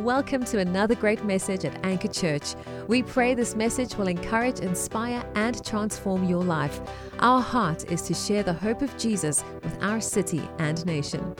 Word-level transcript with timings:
Welcome 0.00 0.44
to 0.46 0.58
another 0.58 0.94
great 0.94 1.24
message 1.24 1.64
at 1.64 1.82
Anchor 1.82 2.08
Church. 2.08 2.54
We 2.86 3.02
pray 3.02 3.32
this 3.32 3.56
message 3.56 3.96
will 3.96 4.08
encourage, 4.08 4.60
inspire, 4.60 5.24
and 5.34 5.64
transform 5.64 6.24
your 6.24 6.44
life. 6.44 6.82
Our 7.20 7.40
heart 7.40 7.90
is 7.90 8.02
to 8.02 8.12
share 8.12 8.42
the 8.42 8.52
hope 8.52 8.82
of 8.82 8.94
Jesus 8.98 9.42
with 9.64 9.82
our 9.82 10.02
city 10.02 10.46
and 10.58 10.84
nation. 10.84 11.34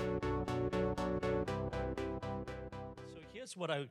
So 2.97 3.21
here's 3.35 3.55
what 3.59 3.71
I 3.71 3.89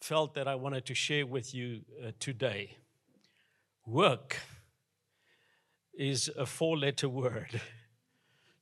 felt 0.00 0.34
that 0.34 0.46
I 0.46 0.54
wanted 0.54 0.86
to 0.86 0.94
share 0.94 1.26
with 1.26 1.52
you 1.52 1.80
uh, 2.00 2.12
today. 2.20 2.76
Work 3.86 4.36
is 5.92 6.30
a 6.38 6.46
four 6.46 6.78
letter 6.78 7.08
word 7.24 7.60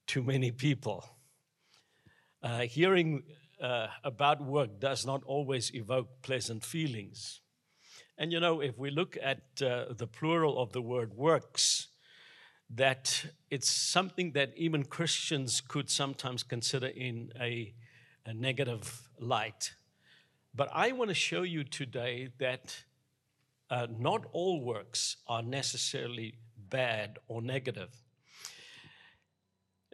to 0.06 0.22
many 0.22 0.52
people. 0.52 1.04
Uh, 2.42 2.60
hearing 2.60 3.24
uh, 3.60 3.88
about 4.02 4.42
work 4.42 4.80
does 4.80 5.06
not 5.06 5.22
always 5.24 5.74
evoke 5.74 6.22
pleasant 6.22 6.64
feelings. 6.64 7.40
And 8.16 8.32
you 8.32 8.40
know, 8.40 8.60
if 8.60 8.78
we 8.78 8.90
look 8.90 9.16
at 9.22 9.42
uh, 9.62 9.86
the 9.90 10.06
plural 10.06 10.60
of 10.60 10.72
the 10.72 10.82
word 10.82 11.14
works, 11.14 11.88
that 12.70 13.26
it's 13.50 13.68
something 13.68 14.32
that 14.32 14.52
even 14.56 14.84
Christians 14.84 15.60
could 15.60 15.90
sometimes 15.90 16.42
consider 16.42 16.86
in 16.86 17.32
a, 17.40 17.74
a 18.26 18.32
negative 18.32 19.08
light. 19.18 19.74
But 20.54 20.68
I 20.72 20.92
want 20.92 21.08
to 21.10 21.14
show 21.14 21.42
you 21.42 21.64
today 21.64 22.28
that 22.38 22.84
uh, 23.70 23.86
not 23.98 24.26
all 24.32 24.60
works 24.60 25.16
are 25.26 25.42
necessarily 25.42 26.34
bad 26.56 27.18
or 27.28 27.42
negative. 27.42 28.03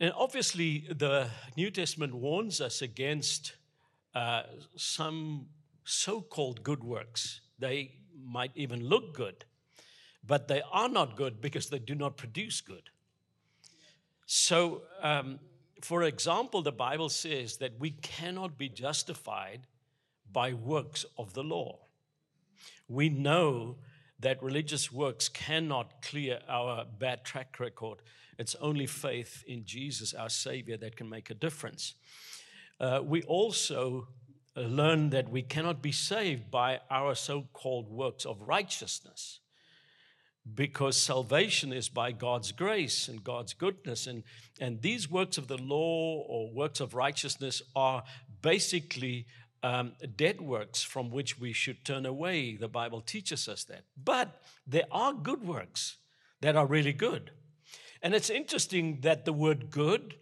And 0.01 0.15
obviously, 0.17 0.87
the 0.91 1.29
New 1.59 1.71
Testament 1.71 2.15
warns 2.15 2.59
us 2.63 2.81
against 2.81 3.53
uh, 4.15 4.45
some 4.75 5.49
so 5.85 6.23
called 6.23 6.63
good 6.63 6.83
works. 6.83 7.43
They 7.59 7.93
might 8.19 8.53
even 8.55 8.83
look 8.83 9.15
good, 9.15 9.45
but 10.27 10.49
they 10.49 10.63
are 10.73 10.89
not 10.89 11.17
good 11.17 11.43
because 11.43 11.69
they 11.69 11.79
do 11.79 11.95
not 11.95 12.17
produce 12.17 12.63
good. 12.63 12.89
So, 14.25 14.83
um, 15.03 15.39
for 15.83 16.05
example, 16.05 16.63
the 16.63 16.73
Bible 16.73 17.11
says 17.11 17.59
that 17.59 17.79
we 17.79 17.91
cannot 17.91 18.57
be 18.57 18.71
justified 18.71 19.67
by 20.33 20.55
works 20.55 21.05
of 21.19 21.35
the 21.35 21.45
law. 21.45 21.79
We 22.89 23.11
know 23.11 23.77
that 24.21 24.43
religious 24.43 24.93
works 24.93 25.29
cannot 25.29 26.03
clear 26.03 26.41
our 26.49 26.85
bad 26.85 27.25
track 27.25 27.59
record. 27.59 27.99
It's 28.41 28.57
only 28.59 28.87
faith 28.87 29.45
in 29.47 29.67
Jesus, 29.67 30.15
our 30.15 30.31
Savior, 30.31 30.79
that 30.79 30.97
can 30.97 31.11
make 31.11 31.29
a 31.29 31.35
difference. 31.35 31.95
Uh, 32.81 33.03
we 33.05 33.21
also 33.25 34.09
uh, 34.57 34.63
learn 34.63 35.11
that 35.11 35.29
we 35.29 35.43
cannot 35.43 35.83
be 35.83 35.93
saved 35.93 36.51
by 36.51 36.81
our 36.91 37.15
so 37.15 37.49
called 37.53 37.91
works 37.91 38.25
of 38.25 38.41
righteousness 38.41 39.41
because 40.55 40.97
salvation 40.97 41.71
is 41.71 41.91
by 41.91 42.13
God's 42.13 42.51
grace 42.51 43.09
and 43.09 43.23
God's 43.23 43.53
goodness. 43.53 44.07
And, 44.07 44.23
and 44.59 44.81
these 44.81 45.11
works 45.11 45.37
of 45.37 45.47
the 45.47 45.59
law 45.59 46.25
or 46.27 46.51
works 46.51 46.81
of 46.81 46.95
righteousness 46.95 47.61
are 47.77 48.05
basically 48.41 49.27
um, 49.63 49.93
dead 50.17 50.41
works 50.41 50.83
from 50.83 51.11
which 51.11 51.39
we 51.39 51.53
should 51.53 51.85
turn 51.85 52.07
away. 52.07 52.57
The 52.57 52.69
Bible 52.69 53.03
teaches 53.03 53.49
us 53.49 53.65
that. 53.65 53.85
But 54.03 54.41
there 54.67 54.87
are 54.91 55.13
good 55.13 55.47
works 55.47 55.99
that 56.41 56.57
are 56.57 56.65
really 56.65 56.95
good. 56.95 57.33
And 58.03 58.15
it's 58.15 58.31
interesting 58.31 59.01
that 59.03 59.25
the 59.25 59.33
word 59.33 59.71
good 59.71 60.15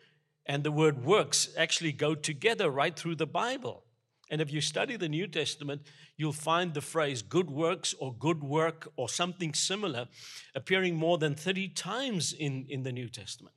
and 0.46 0.64
the 0.64 0.72
word 0.72 1.04
works 1.04 1.48
actually 1.56 1.92
go 1.92 2.14
together 2.14 2.70
right 2.70 2.96
through 2.96 3.16
the 3.16 3.26
Bible. 3.26 3.84
And 4.30 4.40
if 4.40 4.52
you 4.52 4.60
study 4.60 4.96
the 4.96 5.08
New 5.08 5.26
Testament, 5.26 5.82
you'll 6.16 6.32
find 6.32 6.74
the 6.74 6.80
phrase 6.80 7.22
good 7.22 7.50
works 7.50 7.94
or 7.98 8.12
good 8.12 8.42
work 8.42 8.88
or 8.96 9.08
something 9.08 9.54
similar 9.54 10.08
appearing 10.54 10.96
more 10.96 11.18
than 11.18 11.34
30 11.34 11.68
times 11.68 12.33
in, 12.33 12.67
in 12.68 12.83
the 12.83 12.92
New 12.92 13.08
Testament. 13.08 13.55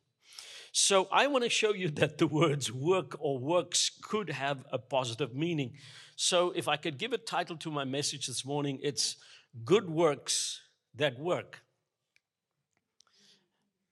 So 0.72 1.10
I 1.12 1.28
want 1.28 1.44
to 1.44 1.50
show 1.50 1.74
you 1.74 1.90
that 2.02 2.18
the 2.18 2.28
words 2.28 2.72
work 2.72 3.16
or 3.20 3.40
works 3.40 3.92
could 4.02 4.30
have 4.30 4.64
a 4.72 4.78
positive 4.78 5.34
meaning. 5.34 5.74
So 6.16 6.52
if 6.52 6.68
I 6.68 6.78
could 6.78 6.98
give 6.98 7.14
a 7.14 7.18
title 7.18 7.58
to 7.58 7.72
my 7.72 7.84
message 7.84 8.28
this 8.28 8.46
morning, 8.46 8.80
it's 8.82 9.18
Good 9.66 9.90
Works 9.90 10.62
That 10.96 11.20
Work. 11.20 11.64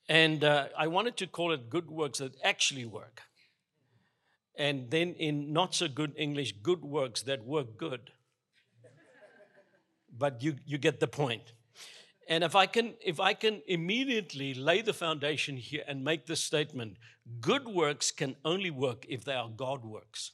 And 0.09 0.44
uh, 0.44 0.70
I 0.75 0.88
wanted 0.88 1.18
to 1.18 1.28
call 1.28 1.52
it 1.52 1.70
Good 1.70 1.92
Works 1.92 2.18
That 2.18 2.36
Actually 2.44 2.86
Work. 2.86 3.22
And 4.58 4.90
then 4.90 5.14
in 5.14 5.53
not 5.53 5.75
so 5.75 5.88
good 5.88 6.14
English, 6.18 6.53
good 6.64 6.84
works 6.84 7.22
that 7.22 7.46
work 7.46 7.78
good. 7.78 8.12
But 10.18 10.42
you, 10.42 10.56
you 10.66 10.80
get 10.80 11.00
the 11.00 11.08
point. 11.08 11.53
And 12.28 12.44
if 12.44 12.56
I 12.56 12.66
can 12.66 12.94
if 13.03 13.19
I 13.19 13.34
can 13.34 13.62
immediately 13.68 14.53
lay 14.53 14.81
the 14.81 14.94
foundation 14.94 15.58
here 15.58 15.84
and 15.88 16.03
make 16.03 16.25
this 16.25 16.44
statement, 16.44 16.98
good 17.40 17.68
works 17.68 18.12
can 18.12 18.36
only 18.44 18.69
work 18.69 19.06
if 19.09 19.24
they 19.24 19.34
are 19.34 19.50
God 19.50 19.84
works. 19.84 20.31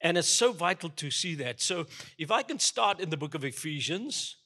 And 0.00 0.18
it's 0.18 0.28
so 0.28 0.52
vital 0.52 0.90
to 0.90 1.10
see 1.10 1.34
that. 1.36 1.60
So 1.60 1.86
if 2.18 2.30
I 2.30 2.42
can 2.42 2.58
start 2.58 3.00
in 3.00 3.10
the 3.10 3.16
book 3.16 3.34
of 3.34 3.44
Ephesians, 3.44 4.36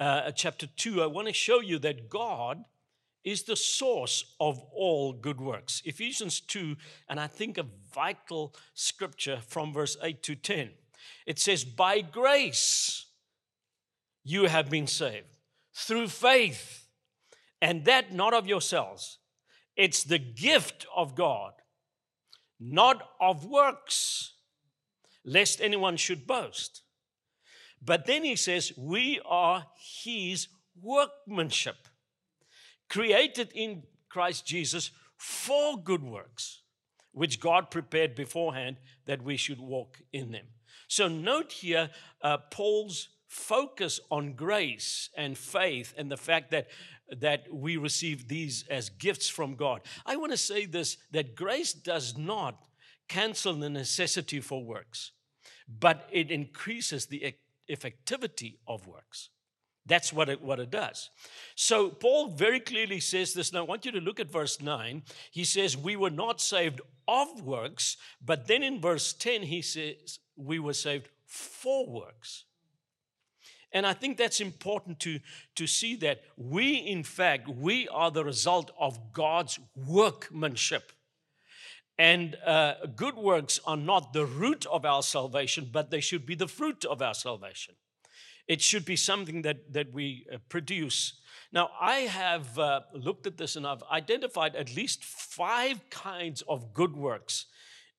uh, 0.00 0.30
chapter 0.32 0.66
2, 0.66 1.02
I 1.02 1.06
want 1.06 1.28
to 1.28 1.34
show 1.34 1.60
you 1.60 1.78
that 1.80 2.08
God 2.08 2.64
is 3.22 3.42
the 3.42 3.56
source 3.56 4.34
of 4.40 4.58
all 4.74 5.12
good 5.12 5.40
works. 5.40 5.82
Ephesians 5.84 6.40
2, 6.40 6.76
and 7.08 7.20
I 7.20 7.26
think 7.26 7.58
a 7.58 7.66
vital 7.94 8.54
scripture 8.72 9.40
from 9.46 9.74
verse 9.74 9.98
8 10.02 10.22
to 10.22 10.34
10. 10.34 10.70
It 11.26 11.38
says, 11.38 11.64
By 11.64 12.00
grace 12.00 13.06
you 14.24 14.44
have 14.44 14.70
been 14.70 14.86
saved 14.86 15.26
through 15.74 16.08
faith, 16.08 16.86
and 17.60 17.84
that 17.84 18.12
not 18.12 18.32
of 18.32 18.46
yourselves. 18.46 19.18
It's 19.76 20.02
the 20.02 20.18
gift 20.18 20.86
of 20.96 21.14
God, 21.14 21.52
not 22.58 23.06
of 23.20 23.44
works, 23.44 24.32
lest 25.24 25.60
anyone 25.60 25.96
should 25.98 26.26
boast. 26.26 26.82
But 27.82 28.06
then 28.06 28.24
he 28.24 28.36
says, 28.36 28.72
We 28.76 29.20
are 29.24 29.66
his 30.02 30.48
workmanship, 30.80 31.88
created 32.88 33.50
in 33.54 33.84
Christ 34.08 34.46
Jesus 34.46 34.90
for 35.16 35.82
good 35.82 36.02
works, 36.02 36.62
which 37.12 37.40
God 37.40 37.70
prepared 37.70 38.14
beforehand 38.14 38.76
that 39.06 39.22
we 39.22 39.36
should 39.36 39.60
walk 39.60 39.98
in 40.12 40.32
them. 40.32 40.46
So 40.88 41.08
note 41.08 41.52
here 41.52 41.90
uh, 42.22 42.38
Paul's 42.50 43.08
focus 43.28 44.00
on 44.10 44.32
grace 44.32 45.08
and 45.16 45.38
faith 45.38 45.94
and 45.96 46.10
the 46.10 46.16
fact 46.16 46.50
that 46.50 46.66
that 47.18 47.52
we 47.52 47.76
receive 47.76 48.28
these 48.28 48.64
as 48.70 48.88
gifts 48.88 49.28
from 49.28 49.56
God. 49.56 49.80
I 50.06 50.16
want 50.16 50.32
to 50.32 50.38
say 50.38 50.66
this 50.66 50.96
that 51.10 51.34
grace 51.34 51.72
does 51.72 52.16
not 52.16 52.64
cancel 53.08 53.54
the 53.54 53.70
necessity 53.70 54.40
for 54.40 54.64
works, 54.64 55.12
but 55.68 56.08
it 56.12 56.30
increases 56.30 57.06
the 57.06 57.24
effectivity 57.70 58.56
of 58.66 58.86
works. 58.86 59.30
That's 59.86 60.12
what 60.12 60.28
it, 60.28 60.42
what 60.42 60.60
it 60.60 60.70
does. 60.70 61.10
So, 61.54 61.88
Paul 61.88 62.28
very 62.28 62.60
clearly 62.60 63.00
says 63.00 63.32
this. 63.32 63.52
Now, 63.52 63.60
I 63.60 63.62
want 63.62 63.84
you 63.84 63.92
to 63.92 64.00
look 64.00 64.20
at 64.20 64.30
verse 64.30 64.60
9. 64.60 65.02
He 65.30 65.44
says, 65.44 65.76
We 65.76 65.96
were 65.96 66.10
not 66.10 66.40
saved 66.40 66.80
of 67.08 67.42
works, 67.42 67.96
but 68.24 68.46
then 68.46 68.62
in 68.62 68.80
verse 68.80 69.12
10, 69.12 69.42
he 69.42 69.62
says, 69.62 70.18
We 70.36 70.58
were 70.58 70.74
saved 70.74 71.08
for 71.26 71.86
works. 71.86 72.44
And 73.72 73.86
I 73.86 73.92
think 73.92 74.16
that's 74.16 74.40
important 74.40 74.98
to, 75.00 75.20
to 75.54 75.66
see 75.66 75.94
that 75.96 76.22
we, 76.36 76.74
in 76.74 77.04
fact, 77.04 77.48
we 77.48 77.88
are 77.88 78.10
the 78.10 78.24
result 78.24 78.72
of 78.78 79.12
God's 79.12 79.58
workmanship. 79.76 80.92
And 82.00 82.38
uh, 82.46 82.76
good 82.96 83.16
works 83.16 83.60
are 83.66 83.76
not 83.76 84.14
the 84.14 84.24
root 84.24 84.64
of 84.64 84.86
our 84.86 85.02
salvation, 85.02 85.68
but 85.70 85.90
they 85.90 86.00
should 86.00 86.24
be 86.24 86.34
the 86.34 86.48
fruit 86.48 86.86
of 86.86 87.02
our 87.02 87.12
salvation. 87.12 87.74
It 88.48 88.62
should 88.62 88.86
be 88.86 88.96
something 88.96 89.42
that, 89.42 89.70
that 89.74 89.92
we 89.92 90.24
uh, 90.32 90.38
produce. 90.48 91.20
Now, 91.52 91.68
I 91.78 91.96
have 92.08 92.58
uh, 92.58 92.80
looked 92.94 93.26
at 93.26 93.36
this 93.36 93.54
and 93.54 93.66
I've 93.66 93.82
identified 93.92 94.56
at 94.56 94.74
least 94.74 95.04
five 95.04 95.90
kinds 95.90 96.42
of 96.48 96.72
good 96.72 96.96
works 96.96 97.44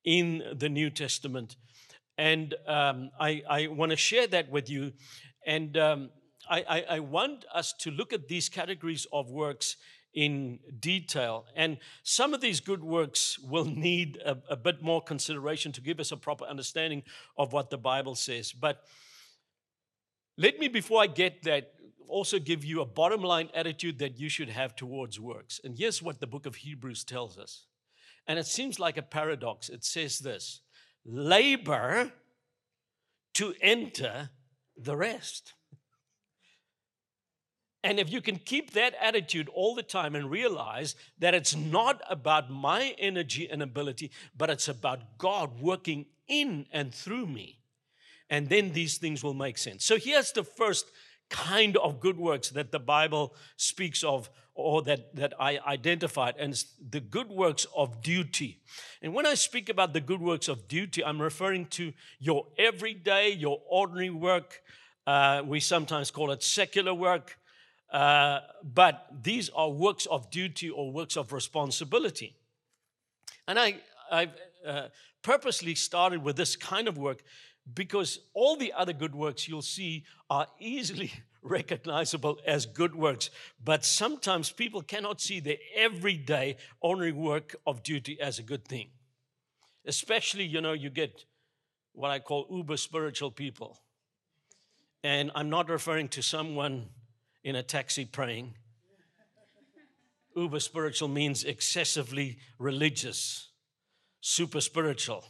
in 0.03 0.45
the 0.51 0.67
New 0.67 0.89
Testament. 0.89 1.55
And 2.17 2.55
um, 2.65 3.11
I, 3.19 3.43
I 3.47 3.67
want 3.67 3.91
to 3.91 3.97
share 3.97 4.25
that 4.25 4.49
with 4.49 4.67
you 4.67 4.93
and 5.45 5.77
um, 5.77 6.09
I, 6.49 6.65
I, 6.67 6.85
I 6.95 6.99
want 7.01 7.45
us 7.53 7.71
to 7.81 7.91
look 7.91 8.13
at 8.13 8.27
these 8.27 8.49
categories 8.49 9.05
of 9.13 9.29
works 9.29 9.77
in 10.13 10.59
detail. 10.79 11.45
And 11.55 11.77
some 12.03 12.33
of 12.33 12.41
these 12.41 12.59
good 12.59 12.83
works 12.83 13.39
will 13.39 13.65
need 13.65 14.17
a, 14.25 14.37
a, 14.49 14.55
bit 14.55 14.81
more 14.81 15.01
consideration 15.01 15.71
to 15.73 15.81
give 15.81 15.99
us 15.99 16.11
a 16.11 16.17
proper 16.17 16.45
understanding 16.45 17.03
of 17.37 17.53
what 17.53 17.69
the 17.69 17.77
Bible 17.77 18.15
says. 18.15 18.51
But 18.51 18.83
let 20.37 20.59
me, 20.59 20.67
before 20.67 21.01
I 21.01 21.07
get 21.07 21.43
that, 21.43 21.73
also 22.07 22.39
give 22.39 22.65
you 22.65 22.81
a 22.81 22.85
bottom 22.85 23.21
line 23.21 23.49
attitude 23.53 23.99
that 23.99 24.19
you 24.19 24.27
should 24.27 24.49
have 24.49 24.75
towards 24.75 25.19
works. 25.19 25.61
And 25.63 25.77
here's 25.77 26.01
what 26.01 26.19
the 26.19 26.27
book 26.27 26.45
of 26.45 26.55
Hebrews 26.55 27.05
tells 27.05 27.37
us. 27.37 27.65
And 28.27 28.37
it 28.37 28.45
seems 28.45 28.79
like 28.79 28.97
a 28.97 29.01
paradox. 29.01 29.69
It 29.69 29.85
says 29.85 30.19
this 30.19 30.61
labor 31.05 32.11
to 33.35 33.53
enter 33.61 34.29
the 34.77 34.95
rest. 34.95 35.53
And 37.83 37.99
if 37.99 38.11
you 38.11 38.21
can 38.21 38.37
keep 38.37 38.71
that 38.73 38.93
attitude 39.01 39.49
all 39.49 39.73
the 39.73 39.83
time 39.83 40.15
and 40.15 40.29
realize 40.29 40.95
that 41.17 41.33
it's 41.33 41.55
not 41.55 42.01
about 42.09 42.51
my 42.51 42.93
energy 42.99 43.49
and 43.49 43.63
ability, 43.63 44.11
but 44.37 44.49
it's 44.51 44.67
about 44.67 45.17
God 45.17 45.59
working 45.59 46.05
in 46.27 46.67
and 46.71 46.93
through 46.93 47.25
me, 47.25 47.59
and 48.29 48.49
then 48.49 48.73
these 48.73 48.97
things 48.97 49.23
will 49.23 49.33
make 49.33 49.57
sense. 49.57 49.83
So 49.83 49.97
here's 49.97 50.31
the 50.31 50.43
first 50.43 50.91
kind 51.29 51.75
of 51.77 51.99
good 51.99 52.17
works 52.17 52.49
that 52.49 52.71
the 52.71 52.79
Bible 52.79 53.35
speaks 53.57 54.03
of 54.03 54.29
or 54.53 54.81
that, 54.83 55.15
that 55.15 55.33
I 55.39 55.59
identified, 55.65 56.35
and 56.37 56.61
the 56.89 56.99
good 56.99 57.29
works 57.29 57.65
of 57.75 58.01
duty. 58.01 58.59
And 59.01 59.13
when 59.13 59.25
I 59.25 59.33
speak 59.33 59.69
about 59.69 59.93
the 59.93 60.01
good 60.01 60.21
works 60.21 60.49
of 60.49 60.67
duty, 60.67 61.03
I'm 61.03 61.21
referring 61.21 61.67
to 61.67 61.93
your 62.19 62.47
everyday, 62.57 63.31
your 63.31 63.61
ordinary 63.69 64.09
work. 64.09 64.61
Uh, 65.07 65.41
we 65.45 65.59
sometimes 65.61 66.11
call 66.11 66.31
it 66.31 66.43
secular 66.43 66.93
work. 66.93 67.37
Uh, 67.91 68.39
but 68.63 69.07
these 69.21 69.49
are 69.49 69.69
works 69.69 70.05
of 70.05 70.31
duty 70.31 70.69
or 70.69 70.91
works 70.91 71.17
of 71.17 71.33
responsibility. 71.33 72.35
And 73.47 73.59
I, 73.59 73.75
I've 74.09 74.31
uh, 74.65 74.87
purposely 75.21 75.75
started 75.75 76.23
with 76.23 76.37
this 76.37 76.55
kind 76.55 76.87
of 76.87 76.97
work 76.97 77.23
because 77.73 78.19
all 78.33 78.55
the 78.55 78.73
other 78.73 78.93
good 78.93 79.13
works 79.13 79.47
you'll 79.47 79.61
see 79.61 80.05
are 80.29 80.47
easily 80.59 81.11
recognizable 81.41 82.39
as 82.45 82.65
good 82.65 82.95
works. 82.95 83.29
But 83.63 83.83
sometimes 83.83 84.51
people 84.51 84.81
cannot 84.81 85.19
see 85.19 85.39
the 85.39 85.59
everyday, 85.75 86.57
ordinary 86.79 87.11
work 87.11 87.55
of 87.67 87.83
duty 87.83 88.19
as 88.21 88.39
a 88.39 88.43
good 88.43 88.65
thing. 88.65 88.89
Especially, 89.85 90.45
you 90.45 90.61
know, 90.61 90.73
you 90.73 90.89
get 90.89 91.25
what 91.93 92.11
I 92.11 92.19
call 92.19 92.47
uber 92.49 92.77
spiritual 92.77 93.31
people. 93.31 93.79
And 95.03 95.31
I'm 95.33 95.49
not 95.49 95.69
referring 95.69 96.09
to 96.09 96.21
someone 96.21 96.89
in 97.43 97.55
a 97.55 97.63
taxi 97.63 98.05
praying. 98.05 98.53
Uber 100.35 100.59
spiritual 100.59 101.09
means 101.09 101.43
excessively 101.43 102.37
religious, 102.57 103.49
super 104.21 104.61
spiritual. 104.61 105.25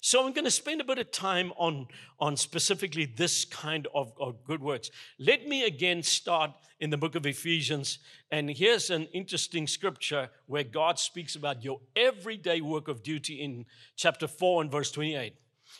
So 0.00 0.24
I'm 0.24 0.32
going 0.32 0.44
to 0.44 0.50
spend 0.50 0.80
a 0.80 0.84
bit 0.84 0.98
of 0.98 1.10
time 1.10 1.52
on, 1.56 1.88
on 2.20 2.36
specifically 2.36 3.06
this 3.06 3.44
kind 3.44 3.88
of, 3.94 4.12
of 4.20 4.44
good 4.44 4.62
works. 4.62 4.90
Let 5.18 5.46
me 5.46 5.64
again 5.64 6.02
start 6.02 6.52
in 6.80 6.90
the 6.90 6.96
book 6.96 7.14
of 7.14 7.26
Ephesians. 7.26 7.98
And 8.30 8.48
here's 8.48 8.90
an 8.90 9.06
interesting 9.12 9.66
scripture 9.66 10.30
where 10.46 10.64
God 10.64 10.98
speaks 10.98 11.34
about 11.34 11.64
your 11.64 11.80
everyday 11.96 12.60
work 12.60 12.88
of 12.88 13.02
duty 13.02 13.42
in 13.42 13.66
chapter 13.96 14.28
4 14.28 14.62
and 14.62 14.70
verse 14.70 14.90
28. 14.92 15.34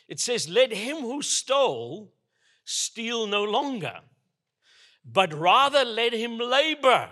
It 0.09 0.21
says, 0.21 0.49
Let 0.49 0.73
him 0.73 0.97
who 0.97 1.23
stole 1.23 2.13
steal 2.65 3.27
no 3.27 3.45
longer 3.45 4.01
but 5.11 5.33
rather 5.33 5.85
let 5.85 6.13
him 6.13 6.39
labor, 6.39 7.09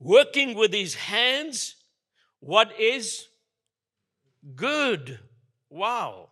working 0.00 0.54
with 0.56 0.72
his 0.72 0.94
hands 0.94 1.76
what 2.40 2.72
is 2.78 3.26
good. 4.54 5.18
Wow. 5.68 6.30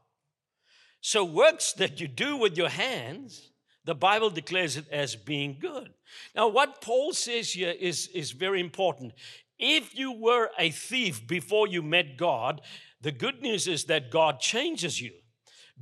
So, 1.01 1.25
works 1.25 1.73
that 1.75 2.01
you 2.01 2.09
do 2.09 2.37
with 2.37 2.57
your 2.57 2.69
hands, 2.69 3.51
the 3.85 3.95
Bible 3.95 4.31
declares 4.31 4.77
it 4.77 4.87
as 4.91 5.15
being 5.15 5.59
good. 5.61 5.91
Now, 6.35 6.49
what 6.49 6.81
Paul 6.81 7.13
says 7.13 7.53
here 7.53 7.75
is, 7.79 8.09
is 8.09 8.33
very 8.33 8.61
important. 8.61 9.13
If 9.59 9.97
you 9.97 10.13
were 10.13 10.51
a 10.59 10.71
thief 10.71 11.27
before 11.27 11.69
you 11.69 11.83
met 11.83 12.17
God, 12.17 12.61
the 13.01 13.13
good 13.13 13.43
news 13.43 13.69
is 13.69 13.85
that 13.85 14.11
God 14.11 14.41
changes 14.41 15.01
you, 15.01 15.13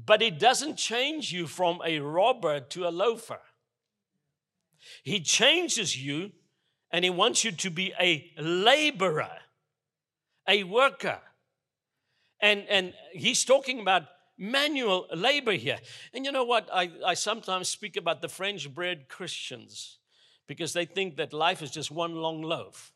but 0.04 0.20
it 0.20 0.38
doesn't 0.38 0.76
change 0.76 1.32
you 1.32 1.46
from 1.46 1.80
a 1.84 2.00
robber 2.00 2.60
to 2.60 2.86
a 2.86 2.90
loafer. 2.90 3.40
He 5.02 5.20
changes 5.20 6.02
you 6.02 6.32
and 6.90 7.04
He 7.04 7.10
wants 7.10 7.44
you 7.44 7.52
to 7.52 7.70
be 7.70 7.92
a 8.00 8.30
laborer, 8.38 9.38
a 10.48 10.64
worker. 10.64 11.20
And, 12.40 12.64
and 12.68 12.94
He's 13.12 13.44
talking 13.44 13.80
about 13.80 14.04
manual 14.36 15.06
labor 15.14 15.52
here. 15.52 15.78
And 16.12 16.24
you 16.24 16.32
know 16.32 16.44
what? 16.44 16.68
I, 16.72 16.90
I 17.06 17.14
sometimes 17.14 17.68
speak 17.68 17.96
about 17.96 18.20
the 18.20 18.28
French 18.28 18.72
bread 18.72 19.08
Christians 19.08 19.98
because 20.46 20.72
they 20.72 20.84
think 20.84 21.16
that 21.16 21.32
life 21.32 21.62
is 21.62 21.70
just 21.70 21.90
one 21.90 22.14
long 22.14 22.42
loaf. 22.42 22.92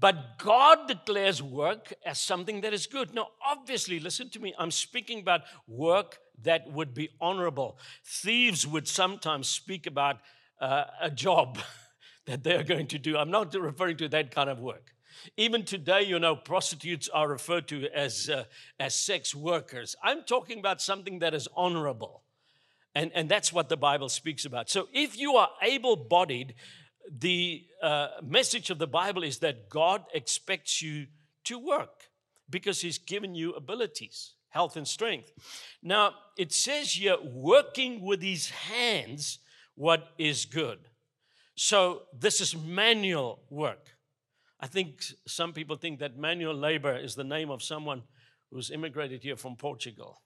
But 0.00 0.38
God 0.38 0.86
declares 0.86 1.42
work 1.42 1.92
as 2.06 2.20
something 2.20 2.60
that 2.60 2.72
is 2.72 2.86
good. 2.86 3.12
Now, 3.12 3.28
obviously, 3.44 3.98
listen 3.98 4.30
to 4.30 4.40
me. 4.40 4.54
I'm 4.56 4.70
speaking 4.70 5.20
about 5.20 5.42
work 5.66 6.20
that 6.42 6.70
would 6.70 6.94
be 6.94 7.10
honorable. 7.20 7.78
Thieves 8.04 8.66
would 8.66 8.88
sometimes 8.88 9.48
speak 9.48 9.86
about 9.86 10.18
uh, 10.60 10.84
a 11.00 11.10
job 11.10 11.58
that 12.26 12.44
they're 12.44 12.64
going 12.64 12.86
to 12.88 12.98
do. 12.98 13.16
I'm 13.16 13.30
not 13.30 13.54
referring 13.54 13.96
to 13.98 14.08
that 14.08 14.30
kind 14.30 14.50
of 14.50 14.58
work. 14.60 14.94
Even 15.36 15.64
today, 15.64 16.02
you 16.02 16.18
know, 16.18 16.34
prostitutes 16.36 17.08
are 17.08 17.28
referred 17.28 17.68
to 17.68 17.88
as, 17.94 18.30
uh, 18.30 18.44
as 18.78 18.94
sex 18.94 19.34
workers. 19.34 19.96
I'm 20.02 20.22
talking 20.22 20.58
about 20.58 20.80
something 20.80 21.18
that 21.18 21.34
is 21.34 21.48
honorable. 21.54 22.22
And, 22.94 23.12
and 23.14 23.28
that's 23.28 23.52
what 23.52 23.68
the 23.68 23.76
Bible 23.76 24.08
speaks 24.08 24.44
about. 24.44 24.70
So 24.70 24.88
if 24.92 25.18
you 25.18 25.36
are 25.36 25.50
able 25.62 25.96
bodied, 25.96 26.54
the 27.10 27.64
uh, 27.82 28.08
message 28.22 28.70
of 28.70 28.78
the 28.78 28.86
Bible 28.86 29.22
is 29.22 29.38
that 29.38 29.68
God 29.68 30.04
expects 30.14 30.82
you 30.82 31.06
to 31.44 31.58
work 31.58 32.10
because 32.48 32.80
He's 32.80 32.98
given 32.98 33.34
you 33.34 33.52
abilities, 33.52 34.34
health, 34.50 34.76
and 34.76 34.86
strength. 34.86 35.32
Now, 35.82 36.14
it 36.36 36.52
says 36.52 36.92
here, 36.92 37.16
working 37.22 38.02
with 38.02 38.22
His 38.22 38.50
hands 38.50 39.38
what 39.74 40.08
is 40.18 40.44
good. 40.44 40.78
So, 41.54 42.02
this 42.16 42.40
is 42.40 42.56
manual 42.56 43.40
work. 43.50 43.96
I 44.60 44.66
think 44.66 45.02
some 45.26 45.52
people 45.52 45.76
think 45.76 46.00
that 46.00 46.18
manual 46.18 46.54
labor 46.54 46.96
is 46.96 47.14
the 47.14 47.24
name 47.24 47.50
of 47.50 47.62
someone 47.62 48.02
who's 48.50 48.70
immigrated 48.70 49.22
here 49.22 49.36
from 49.36 49.56
Portugal. 49.56 50.20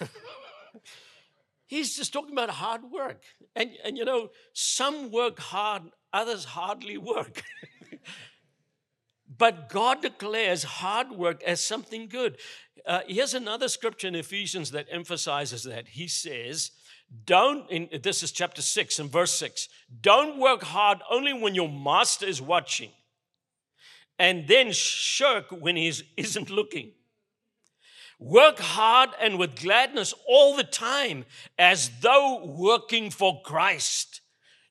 He's 1.66 1.96
just 1.96 2.12
talking 2.12 2.32
about 2.32 2.50
hard 2.50 2.82
work. 2.90 3.22
And, 3.54 3.70
and 3.84 3.96
you 3.96 4.04
know, 4.04 4.30
some 4.52 5.10
work 5.10 5.38
hard, 5.38 5.84
others 6.12 6.44
hardly 6.44 6.98
work. 6.98 7.42
but 9.38 9.68
God 9.68 10.02
declares 10.02 10.62
hard 10.64 11.10
work 11.10 11.42
as 11.42 11.60
something 11.60 12.08
good. 12.08 12.38
Uh, 12.86 13.00
here's 13.06 13.34
another 13.34 13.68
scripture 13.68 14.08
in 14.08 14.14
Ephesians 14.14 14.70
that 14.72 14.86
emphasizes 14.90 15.62
that. 15.64 15.88
He 15.88 16.08
says, 16.08 16.70
don't, 17.24 17.70
in, 17.70 17.88
this 18.02 18.22
is 18.22 18.32
chapter 18.32 18.62
6 18.62 18.98
and 18.98 19.10
verse 19.10 19.32
6, 19.32 19.68
don't 20.00 20.38
work 20.38 20.62
hard 20.62 20.98
only 21.10 21.32
when 21.32 21.54
your 21.54 21.68
master 21.68 22.26
is 22.26 22.42
watching, 22.42 22.90
and 24.18 24.46
then 24.46 24.72
shirk 24.72 25.46
when 25.50 25.76
he 25.76 25.92
isn't 26.16 26.50
looking. 26.50 26.92
Work 28.20 28.58
hard 28.58 29.10
and 29.20 29.38
with 29.38 29.56
gladness 29.56 30.14
all 30.28 30.56
the 30.56 30.64
time, 30.64 31.24
as 31.58 31.90
though 32.00 32.44
working 32.44 33.10
for 33.10 33.42
Christ, 33.42 34.20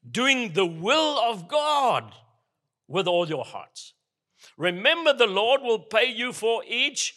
doing 0.10 0.53
the 0.53 0.65
will 0.65 1.20
of 1.20 1.48
God 1.48 2.13
with 2.88 3.08
all 3.08 3.27
your 3.27 3.43
hearts. 3.43 3.93
Remember, 4.57 5.13
the 5.13 5.27
Lord 5.27 5.62
will 5.62 5.79
pay 5.79 6.12
you 6.12 6.33
for 6.33 6.63
each 6.67 7.15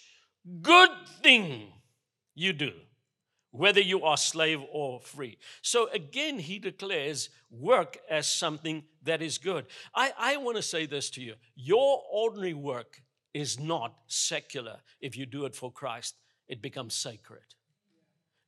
good 0.62 0.90
thing 1.23 1.73
you 2.35 2.52
do, 2.52 2.73
whether 3.50 3.81
you 3.81 4.02
are 4.05 4.16
slave 4.16 4.61
or 4.73 5.00
free. 5.00 5.38
So 5.62 5.88
again, 5.93 6.38
he 6.38 6.59
declares 6.59 7.31
work 7.50 7.99
as 8.11 8.26
something 8.26 8.85
that 9.02 9.23
is 9.23 9.38
good. 9.38 9.66
I, 9.95 10.12
I 10.19 10.37
want 10.37 10.57
to 10.57 10.62
say 10.62 10.87
this 10.87 11.11
to 11.11 11.23
you 11.23 11.35
your 11.55 12.02
ordinary 12.11 12.55
work 12.55 13.02
is 13.35 13.61
not 13.61 13.95
secular 14.07 14.78
if 15.00 15.16
you 15.16 15.26
do 15.26 15.45
it 15.45 15.55
for 15.55 15.71
Christ, 15.71 16.14
it 16.49 16.62
becomes 16.62 16.95
sacred 16.95 17.43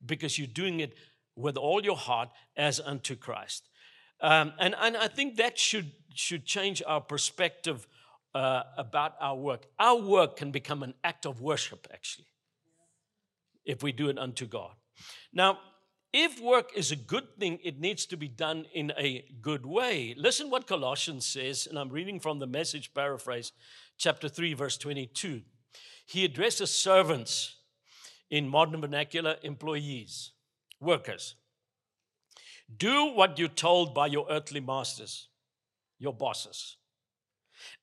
because 0.05 0.37
you're 0.37 0.47
doing 0.47 0.79
it 0.79 0.93
with 1.35 1.57
all 1.57 1.83
your 1.83 1.95
heart 1.95 2.29
as 2.57 2.79
unto 2.79 3.15
Christ. 3.15 3.69
Um, 4.21 4.53
and, 4.59 4.75
and 4.79 4.97
I 4.97 5.07
think 5.07 5.37
that 5.37 5.57
should, 5.57 5.91
should 6.13 6.45
change 6.45 6.81
our 6.85 7.01
perspective 7.01 7.87
uh, 8.33 8.63
about 8.77 9.15
our 9.19 9.35
work. 9.35 9.65
Our 9.79 10.01
work 10.01 10.37
can 10.37 10.51
become 10.51 10.83
an 10.83 10.93
act 11.03 11.25
of 11.25 11.41
worship, 11.41 11.87
actually, 11.93 12.27
if 13.65 13.83
we 13.83 13.91
do 13.91 14.09
it 14.09 14.17
unto 14.17 14.45
God. 14.45 14.71
Now, 15.33 15.59
if 16.11 16.41
work 16.41 16.71
is 16.75 16.91
a 16.91 16.95
good 16.95 17.37
thing, 17.39 17.59
it 17.63 17.79
needs 17.79 18.05
to 18.07 18.17
be 18.17 18.27
done 18.27 18.65
in 18.73 18.91
a 18.97 19.25
good 19.41 19.65
way. 19.65 20.15
Listen 20.17 20.49
what 20.49 20.65
Colossians 20.65 21.25
says, 21.25 21.67
and 21.67 21.77
I'm 21.77 21.89
reading 21.89 22.19
from 22.19 22.39
the 22.39 22.47
message 22.47 22.93
paraphrase 22.93 23.51
chapter 23.97 24.27
3, 24.27 24.55
verse 24.55 24.77
22. 24.77 25.41
He 26.07 26.25
addresses 26.25 26.71
servants, 26.71 27.57
in 28.29 28.47
modern 28.47 28.81
vernacular, 28.81 29.37
employees, 29.43 30.31
workers. 30.79 31.35
Do 32.75 33.13
what 33.13 33.39
you're 33.39 33.47
told 33.47 33.93
by 33.95 34.07
your 34.07 34.27
earthly 34.29 34.59
masters, 34.59 35.27
your 35.97 36.13
bosses, 36.13 36.77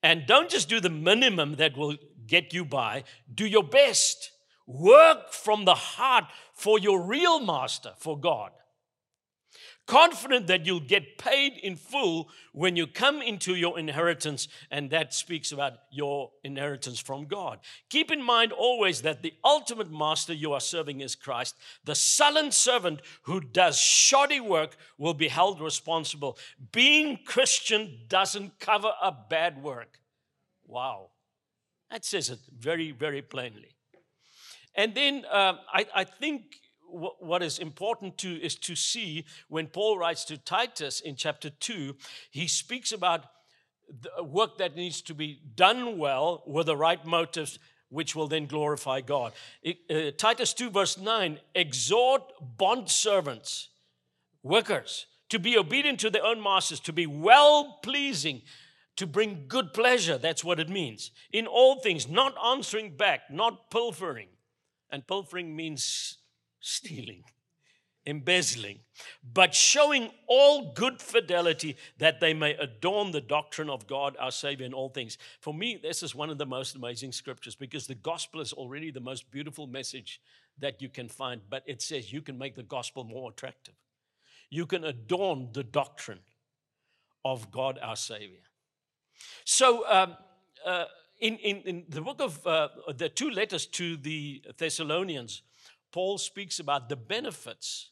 And 0.02 0.26
don't 0.26 0.50
just 0.50 0.68
do 0.68 0.80
the 0.80 0.90
minimum 0.90 1.56
that 1.56 1.76
will 1.76 1.96
get 2.26 2.52
you 2.52 2.64
by, 2.64 3.04
do 3.32 3.46
your 3.46 3.64
best. 3.64 4.32
Work 4.66 5.32
from 5.32 5.64
the 5.64 5.74
heart 5.74 6.24
for 6.52 6.78
your 6.78 7.00
real 7.00 7.38
master, 7.38 7.92
for 7.98 8.18
God 8.18 8.50
confident 9.86 10.46
that 10.48 10.66
you'll 10.66 10.80
get 10.80 11.16
paid 11.18 11.54
in 11.62 11.76
full 11.76 12.28
when 12.52 12.76
you 12.76 12.86
come 12.86 13.22
into 13.22 13.54
your 13.54 13.78
inheritance, 13.78 14.48
and 14.70 14.90
that 14.90 15.14
speaks 15.14 15.52
about 15.52 15.74
your 15.90 16.32
inheritance 16.44 16.98
from 16.98 17.26
God. 17.26 17.60
Keep 17.88 18.10
in 18.10 18.22
mind 18.22 18.52
always 18.52 19.02
that 19.02 19.22
the 19.22 19.34
ultimate 19.44 19.90
master 19.90 20.32
you 20.32 20.52
are 20.52 20.60
serving 20.60 21.00
is 21.00 21.14
Christ. 21.14 21.56
The 21.84 21.94
sullen 21.94 22.50
servant 22.50 23.00
who 23.22 23.40
does 23.40 23.78
shoddy 23.78 24.40
work 24.40 24.76
will 24.98 25.14
be 25.14 25.28
held 25.28 25.60
responsible. 25.60 26.38
Being 26.72 27.20
Christian 27.24 28.00
doesn't 28.08 28.58
cover 28.58 28.92
up 29.00 29.30
bad 29.30 29.62
work. 29.62 30.00
Wow. 30.66 31.10
That 31.90 32.04
says 32.04 32.30
it 32.30 32.40
very, 32.58 32.90
very 32.90 33.22
plainly. 33.22 33.76
And 34.74 34.94
then 34.94 35.24
um, 35.30 35.58
I, 35.72 35.86
I 35.94 36.04
think 36.04 36.56
what 36.88 37.42
is 37.42 37.58
important 37.58 38.18
to 38.18 38.34
is 38.40 38.54
to 38.56 38.74
see 38.74 39.24
when 39.48 39.66
Paul 39.66 39.98
writes 39.98 40.24
to 40.26 40.38
Titus 40.38 41.00
in 41.00 41.16
chapter 41.16 41.50
2, 41.50 41.96
he 42.30 42.46
speaks 42.48 42.92
about 42.92 43.26
the 43.88 44.22
work 44.22 44.58
that 44.58 44.76
needs 44.76 45.00
to 45.02 45.14
be 45.14 45.40
done 45.54 45.98
well 45.98 46.42
with 46.46 46.66
the 46.66 46.76
right 46.76 47.04
motives, 47.04 47.58
which 47.88 48.16
will 48.16 48.26
then 48.26 48.46
glorify 48.46 49.00
God. 49.00 49.32
It, 49.62 49.78
uh, 49.90 50.10
Titus 50.16 50.52
2, 50.54 50.70
verse 50.70 50.98
9 50.98 51.38
exhort 51.54 52.22
bond 52.56 52.90
servants, 52.90 53.68
workers, 54.42 55.06
to 55.28 55.38
be 55.38 55.56
obedient 55.56 56.00
to 56.00 56.10
their 56.10 56.24
own 56.24 56.42
masters, 56.42 56.80
to 56.80 56.92
be 56.92 57.06
well 57.06 57.78
pleasing, 57.82 58.42
to 58.96 59.06
bring 59.06 59.44
good 59.48 59.72
pleasure. 59.72 60.18
That's 60.18 60.44
what 60.44 60.58
it 60.58 60.68
means. 60.68 61.10
In 61.32 61.46
all 61.46 61.80
things, 61.80 62.08
not 62.08 62.34
answering 62.44 62.96
back, 62.96 63.30
not 63.30 63.70
pilfering. 63.70 64.28
And 64.90 65.06
pilfering 65.06 65.54
means 65.54 66.18
stealing, 66.66 67.22
embezzling, 68.06 68.80
but 69.32 69.54
showing 69.54 70.10
all 70.26 70.72
good 70.72 71.00
fidelity 71.00 71.76
that 71.98 72.18
they 72.18 72.34
may 72.34 72.54
adorn 72.54 73.12
the 73.12 73.20
doctrine 73.20 73.70
of 73.70 73.86
God 73.86 74.16
our 74.18 74.32
Savior 74.32 74.66
in 74.66 74.74
all 74.74 74.88
things. 74.88 75.16
For 75.40 75.54
me, 75.54 75.78
this 75.80 76.02
is 76.02 76.12
one 76.12 76.28
of 76.28 76.38
the 76.38 76.46
most 76.46 76.74
amazing 76.74 77.12
scriptures 77.12 77.54
because 77.54 77.86
the 77.86 77.94
gospel 77.94 78.40
is 78.40 78.52
already 78.52 78.90
the 78.90 79.00
most 79.00 79.30
beautiful 79.30 79.68
message 79.68 80.20
that 80.58 80.82
you 80.82 80.88
can 80.88 81.08
find, 81.08 81.40
but 81.48 81.62
it 81.66 81.80
says 81.80 82.12
you 82.12 82.20
can 82.20 82.36
make 82.36 82.56
the 82.56 82.64
gospel 82.64 83.04
more 83.04 83.30
attractive. 83.30 83.74
You 84.50 84.66
can 84.66 84.82
adorn 84.82 85.50
the 85.52 85.62
doctrine 85.62 86.20
of 87.24 87.52
God 87.52 87.78
our 87.80 87.96
Savior. 87.96 88.42
So, 89.44 89.88
um, 89.88 90.16
uh, 90.64 90.86
in, 91.20 91.36
in, 91.36 91.56
in, 91.62 91.84
the 91.88 92.00
book 92.02 92.20
of 92.20 92.44
uh, 92.46 92.68
the 92.94 93.08
two 93.08 93.30
letters 93.30 93.66
to 93.66 93.96
the 93.96 94.42
Thessalonians, 94.58 95.42
Paul 95.96 96.18
speaks 96.18 96.58
about 96.58 96.90
the 96.90 96.94
benefits 96.96 97.88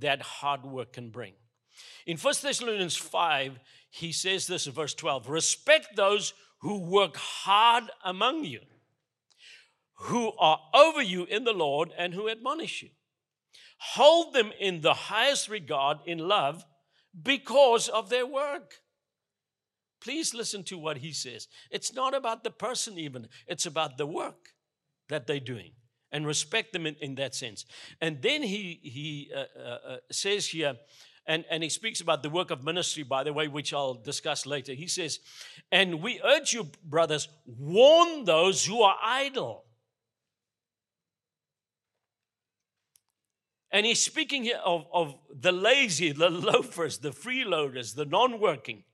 that 0.00 0.20
hard 0.20 0.66
work 0.66 0.92
can 0.92 1.08
bring. 1.08 1.32
In 2.06 2.18
1 2.18 2.34
Thessalonians 2.42 2.96
5, 2.96 3.58
he 3.88 4.12
says 4.12 4.46
this 4.46 4.66
in 4.66 4.74
verse 4.74 4.92
12 4.92 5.30
Respect 5.30 5.96
those 5.96 6.34
who 6.60 6.78
work 6.82 7.16
hard 7.16 7.84
among 8.04 8.44
you, 8.44 8.60
who 9.94 10.32
are 10.38 10.60
over 10.74 11.00
you 11.00 11.24
in 11.24 11.44
the 11.44 11.54
Lord, 11.54 11.92
and 11.96 12.12
who 12.12 12.28
admonish 12.28 12.82
you. 12.82 12.90
Hold 13.78 14.34
them 14.34 14.52
in 14.60 14.82
the 14.82 14.92
highest 14.92 15.48
regard 15.48 15.96
in 16.04 16.18
love 16.18 16.62
because 17.22 17.88
of 17.88 18.10
their 18.10 18.26
work. 18.26 18.74
Please 20.02 20.34
listen 20.34 20.62
to 20.64 20.76
what 20.76 20.98
he 20.98 21.10
says. 21.10 21.48
It's 21.70 21.94
not 21.94 22.14
about 22.14 22.44
the 22.44 22.50
person, 22.50 22.98
even, 22.98 23.28
it's 23.46 23.64
about 23.64 23.96
the 23.96 24.06
work 24.06 24.50
that 25.08 25.26
they're 25.26 25.40
doing 25.40 25.70
and 26.12 26.26
respect 26.26 26.72
them 26.72 26.86
in, 26.86 26.96
in 27.00 27.14
that 27.16 27.34
sense. 27.34 27.64
And 28.00 28.22
then 28.22 28.42
he, 28.42 28.80
he 28.82 29.30
uh, 29.34 29.44
uh, 29.58 29.62
uh, 29.62 29.96
says 30.10 30.46
here, 30.46 30.76
and, 31.26 31.44
and 31.50 31.62
he 31.62 31.68
speaks 31.68 32.00
about 32.00 32.22
the 32.22 32.30
work 32.30 32.50
of 32.50 32.62
ministry, 32.62 33.02
by 33.02 33.24
the 33.24 33.32
way, 33.32 33.48
which 33.48 33.74
I'll 33.74 33.94
discuss 33.94 34.46
later. 34.46 34.72
He 34.74 34.86
says, 34.86 35.18
And 35.72 36.00
we 36.00 36.20
urge 36.24 36.52
you, 36.52 36.70
brothers, 36.84 37.28
warn 37.44 38.24
those 38.24 38.64
who 38.64 38.82
are 38.82 38.96
idle. 39.02 39.64
And 43.72 43.84
he's 43.84 44.02
speaking 44.02 44.44
here 44.44 44.60
of, 44.64 44.86
of 44.92 45.16
the 45.28 45.52
lazy, 45.52 46.12
the 46.12 46.30
loafers, 46.30 46.98
the 46.98 47.10
freeloaders, 47.10 47.94
the 47.94 48.06
non 48.06 48.38
working. 48.38 48.84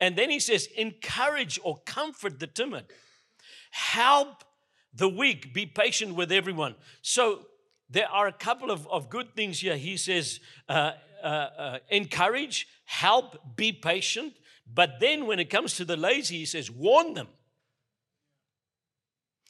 And 0.00 0.16
then 0.16 0.30
he 0.30 0.40
says, 0.40 0.68
encourage 0.76 1.58
or 1.62 1.78
comfort 1.86 2.38
the 2.38 2.46
timid, 2.46 2.84
help 3.70 4.44
the 4.98 5.08
weak, 5.08 5.54
be 5.54 5.64
patient 5.64 6.14
with 6.14 6.30
everyone. 6.30 6.74
So 7.02 7.46
there 7.88 8.08
are 8.08 8.26
a 8.26 8.32
couple 8.32 8.70
of, 8.70 8.86
of 8.88 9.08
good 9.08 9.34
things 9.34 9.60
here. 9.60 9.76
He 9.76 9.96
says, 9.96 10.40
uh, 10.68 10.92
uh, 11.22 11.26
uh, 11.26 11.78
encourage, 11.88 12.68
help, 12.84 13.56
be 13.56 13.72
patient. 13.72 14.34
But 14.72 15.00
then 15.00 15.26
when 15.26 15.38
it 15.38 15.48
comes 15.50 15.76
to 15.76 15.84
the 15.84 15.96
lazy, 15.96 16.38
he 16.38 16.44
says, 16.44 16.70
warn 16.70 17.14
them. 17.14 17.28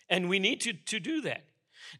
And 0.08 0.28
we 0.28 0.38
need 0.38 0.60
to, 0.62 0.72
to 0.72 1.00
do 1.00 1.22
that. 1.22 1.44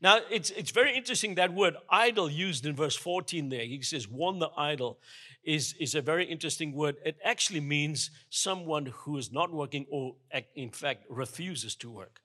Now, 0.02 0.21
it's, 0.31 0.50
it's 0.50 0.71
very 0.71 0.95
interesting 0.95 1.35
that 1.37 1.52
word 1.55 1.75
idle 1.88 2.31
used 2.31 2.67
in 2.67 2.76
verse 2.76 2.97
14 2.97 3.49
there. 3.49 3.64
He 3.64 3.81
says, 3.83 4.07
warn 4.07 4.38
the 4.38 4.50
idle 4.57 4.99
is, 5.43 5.75
is 5.81 5.95
a 5.95 6.02
very 6.02 6.26
interesting 6.26 6.73
word. 6.73 6.97
It 7.05 7.17
actually 7.25 7.61
means 7.61 8.11
someone 8.28 8.87
who 8.87 9.17
is 9.17 9.33
not 9.33 9.50
working 9.50 9.87
or, 9.90 10.17
in 10.55 10.71
fact, 10.71 11.05
refuses 11.09 11.75
to 11.76 11.90
work. 11.90 12.21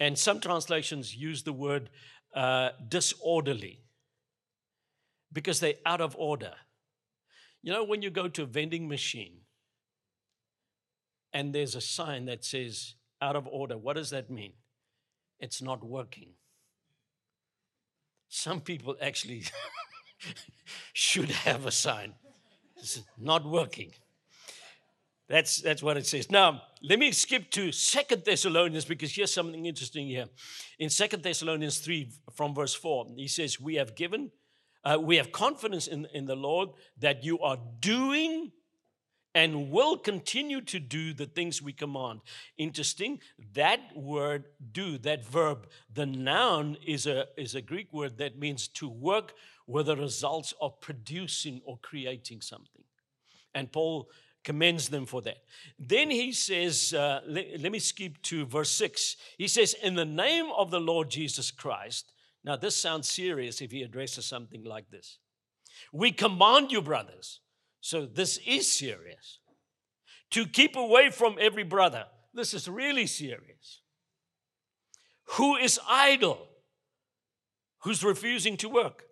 And 0.00 0.18
some 0.18 0.40
translations 0.40 1.14
use 1.14 1.42
the 1.42 1.52
word 1.52 1.90
uh, 2.34 2.70
disorderly 2.88 3.80
because 5.32 5.60
they're 5.60 5.74
out 5.86 6.00
of 6.00 6.16
order. 6.16 6.54
You 7.62 7.72
know, 7.72 7.84
when 7.84 8.02
you 8.02 8.10
go 8.10 8.28
to 8.28 8.42
a 8.42 8.46
vending 8.46 8.88
machine 8.88 9.38
and 11.32 11.54
there's 11.54 11.74
a 11.74 11.80
sign 11.80 12.26
that 12.26 12.44
says 12.44 12.94
out 13.20 13.36
of 13.36 13.46
order, 13.46 13.78
what 13.78 13.96
does 13.96 14.10
that 14.10 14.30
mean? 14.30 14.52
It's 15.38 15.62
not 15.62 15.84
working. 15.84 16.30
Some 18.28 18.60
people 18.60 18.96
actually 19.00 19.44
should 20.92 21.30
have 21.30 21.66
a 21.66 21.70
sign. 21.70 22.14
It's 22.76 23.00
not 23.18 23.44
working. 23.44 23.92
That's, 25.28 25.60
that's 25.60 25.82
what 25.82 25.96
it 25.96 26.06
says. 26.06 26.30
Now, 26.30 26.62
let 26.84 26.98
me 26.98 27.12
skip 27.12 27.50
to 27.52 27.70
Second 27.70 28.24
Thessalonians 28.24 28.84
because 28.84 29.14
here's 29.14 29.32
something 29.32 29.66
interesting 29.66 30.06
here. 30.06 30.26
In 30.78 30.90
Second 30.90 31.22
Thessalonians 31.22 31.78
3, 31.78 32.10
from 32.32 32.54
verse 32.54 32.74
4, 32.74 33.06
he 33.16 33.28
says, 33.28 33.60
We 33.60 33.76
have 33.76 33.94
given, 33.94 34.32
uh, 34.84 34.98
we 35.00 35.16
have 35.16 35.30
confidence 35.30 35.86
in, 35.86 36.06
in 36.12 36.26
the 36.26 36.34
Lord 36.34 36.70
that 36.98 37.22
you 37.22 37.38
are 37.38 37.58
doing 37.78 38.50
and 39.34 39.70
will 39.70 39.96
continue 39.96 40.60
to 40.60 40.80
do 40.80 41.14
the 41.14 41.26
things 41.26 41.62
we 41.62 41.72
command. 41.72 42.20
Interesting, 42.58 43.20
that 43.54 43.80
word 43.94 44.44
do, 44.72 44.98
that 44.98 45.24
verb, 45.24 45.68
the 45.92 46.04
noun 46.04 46.76
is 46.84 47.06
a, 47.06 47.26
is 47.36 47.54
a 47.54 47.62
Greek 47.62 47.92
word 47.92 48.18
that 48.18 48.38
means 48.38 48.68
to 48.68 48.88
work 48.88 49.34
with 49.66 49.86
the 49.86 49.96
results 49.96 50.52
of 50.60 50.80
producing 50.80 51.62
or 51.64 51.78
creating 51.80 52.40
something. 52.40 52.82
And 53.54 53.70
Paul 53.70 54.10
commends 54.44 54.88
them 54.88 55.06
for 55.06 55.22
that. 55.22 55.38
Then 55.78 56.10
he 56.10 56.32
says, 56.32 56.92
uh, 56.94 57.20
let, 57.26 57.60
let 57.60 57.72
me 57.72 57.78
skip 57.78 58.20
to 58.22 58.44
verse 58.44 58.70
6. 58.70 59.16
He 59.38 59.48
says, 59.48 59.74
In 59.82 59.94
the 59.94 60.04
name 60.04 60.46
of 60.56 60.70
the 60.70 60.80
Lord 60.80 61.10
Jesus 61.10 61.50
Christ, 61.50 62.12
now 62.44 62.56
this 62.56 62.76
sounds 62.76 63.08
serious 63.08 63.60
if 63.60 63.70
he 63.70 63.82
addresses 63.82 64.26
something 64.26 64.64
like 64.64 64.90
this. 64.90 65.18
We 65.92 66.12
command 66.12 66.72
you, 66.72 66.82
brothers, 66.82 67.40
so 67.80 68.06
this 68.06 68.38
is 68.46 68.70
serious, 68.70 69.38
to 70.30 70.46
keep 70.46 70.76
away 70.76 71.10
from 71.10 71.36
every 71.40 71.64
brother. 71.64 72.06
This 72.34 72.54
is 72.54 72.68
really 72.68 73.06
serious. 73.06 73.80
Who 75.36 75.56
is 75.56 75.78
idle, 75.88 76.48
who's 77.80 78.02
refusing 78.02 78.56
to 78.58 78.68
work, 78.68 79.04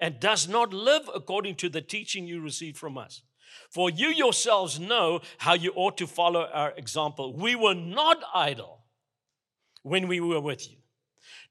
and 0.00 0.20
does 0.20 0.48
not 0.48 0.72
live 0.72 1.10
according 1.12 1.56
to 1.56 1.68
the 1.68 1.80
teaching 1.80 2.26
you 2.26 2.40
received 2.40 2.76
from 2.76 2.96
us. 2.96 3.22
For 3.70 3.90
you 3.90 4.08
yourselves 4.08 4.78
know 4.80 5.20
how 5.38 5.54
you 5.54 5.72
ought 5.74 5.96
to 5.98 6.06
follow 6.06 6.48
our 6.52 6.72
example. 6.76 7.34
We 7.34 7.54
were 7.54 7.74
not 7.74 8.22
idle 8.34 8.84
when 9.82 10.08
we 10.08 10.20
were 10.20 10.40
with 10.40 10.70
you, 10.70 10.76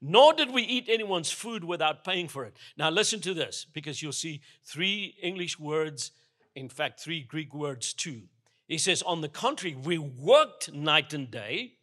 nor 0.00 0.32
did 0.32 0.52
we 0.52 0.62
eat 0.62 0.88
anyone's 0.88 1.30
food 1.30 1.64
without 1.64 2.04
paying 2.04 2.28
for 2.28 2.44
it. 2.44 2.56
Now, 2.76 2.90
listen 2.90 3.20
to 3.20 3.34
this 3.34 3.66
because 3.72 4.02
you'll 4.02 4.12
see 4.12 4.42
three 4.64 5.16
English 5.22 5.58
words, 5.58 6.12
in 6.54 6.68
fact, 6.68 7.00
three 7.00 7.22
Greek 7.22 7.54
words 7.54 7.92
too. 7.92 8.22
He 8.66 8.78
says, 8.78 9.02
On 9.02 9.20
the 9.20 9.28
contrary, 9.28 9.76
we 9.76 9.98
worked 9.98 10.72
night 10.72 11.14
and 11.14 11.30
day, 11.30 11.74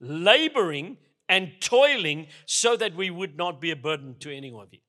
laboring 0.00 0.98
and 1.28 1.52
toiling 1.60 2.28
so 2.46 2.76
that 2.76 2.94
we 2.94 3.10
would 3.10 3.36
not 3.36 3.60
be 3.60 3.70
a 3.70 3.76
burden 3.76 4.16
to 4.20 4.34
any 4.34 4.52
of 4.52 4.68
you. 4.72 4.80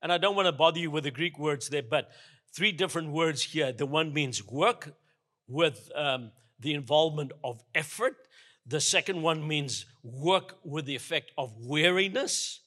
And 0.00 0.12
I 0.12 0.18
don't 0.18 0.36
want 0.36 0.46
to 0.46 0.52
bother 0.52 0.78
you 0.78 0.90
with 0.90 1.04
the 1.04 1.10
Greek 1.10 1.38
words 1.38 1.68
there, 1.68 1.82
but 1.82 2.10
three 2.54 2.72
different 2.72 3.10
words 3.10 3.42
here. 3.42 3.72
The 3.72 3.86
one 3.86 4.12
means 4.12 4.44
work 4.46 4.94
with 5.46 5.90
um, 5.94 6.32
the 6.60 6.74
involvement 6.74 7.32
of 7.44 7.62
effort. 7.74 8.16
The 8.66 8.80
second 8.80 9.22
one 9.22 9.46
means 9.46 9.86
work 10.02 10.58
with 10.64 10.86
the 10.86 10.96
effect 10.96 11.32
of 11.38 11.52
weariness. 11.58 12.60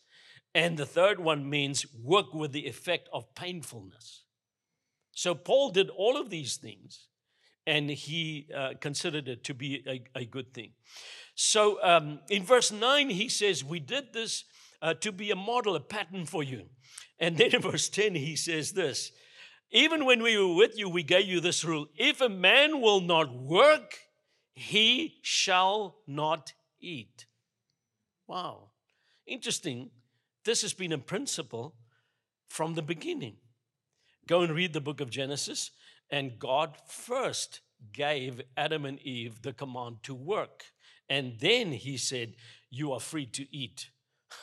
And 0.54 0.78
the 0.78 0.86
third 0.86 1.20
one 1.20 1.50
means 1.50 1.86
work 2.04 2.34
with 2.34 2.52
the 2.52 2.68
effect 2.68 3.08
of 3.14 3.34
painfulness. 3.36 4.24
So 5.14 5.36
Paul 5.36 5.70
did 5.70 5.90
all 5.90 6.18
of 6.18 6.30
these 6.30 6.58
things 6.58 7.08
and 7.68 7.90
he 7.90 8.48
uh, 8.56 8.72
considered 8.80 9.28
it 9.28 9.44
to 9.46 9.54
be 9.54 9.84
a, 9.88 10.20
a 10.20 10.26
good 10.26 10.54
thing. 10.54 10.72
So 11.36 11.82
um, 11.84 12.20
in 12.30 12.44
verse 12.44 12.72
9, 12.72 13.10
he 13.10 13.30
says, 13.30 13.64
We 13.64 13.80
did 13.80 14.14
this 14.14 14.46
uh, 14.82 14.96
to 14.96 15.12
be 15.12 15.32
a 15.32 15.36
model, 15.36 15.76
a 15.76 15.80
pattern 15.80 16.26
for 16.26 16.44
you. 16.44 16.66
And 17.20 17.38
then 17.38 17.54
in 17.54 17.62
verse 17.62 17.88
10, 17.90 18.16
he 18.16 18.36
says 18.36 18.72
this 18.72 19.12
Even 19.72 20.06
when 20.06 20.22
we 20.22 20.38
were 20.38 20.54
with 20.54 20.78
you, 20.78 20.90
we 20.90 21.04
gave 21.04 21.26
you 21.26 21.40
this 21.40 21.64
rule 21.64 21.88
if 21.96 22.22
a 22.22 22.30
man 22.30 22.82
will 22.82 23.02
not 23.02 23.34
work, 23.34 23.98
he 24.54 25.20
shall 25.22 25.98
not 26.06 26.54
eat. 26.80 27.26
Wow. 28.28 28.72
Interesting. 29.26 29.92
This 30.44 30.62
has 30.64 30.74
been 30.74 30.92
a 30.92 30.98
principle 30.98 31.76
from 32.50 32.74
the 32.74 32.82
beginning. 32.82 33.38
Go 34.28 34.42
and 34.42 34.54
read 34.54 34.74
the 34.74 34.82
book 34.82 35.00
of 35.00 35.10
Genesis, 35.10 35.72
and 36.10 36.38
God 36.38 36.78
first 36.88 37.62
gave 37.94 38.42
Adam 38.58 38.86
and 38.86 39.00
Eve 39.00 39.42
the 39.42 39.54
command 39.54 39.98
to 40.04 40.14
work. 40.14 40.66
And 41.10 41.40
then 41.40 41.72
he 41.72 41.98
said, 41.98 42.36
You 42.70 42.92
are 42.92 43.00
free 43.00 43.26
to 43.28 43.56
eat 43.56 43.90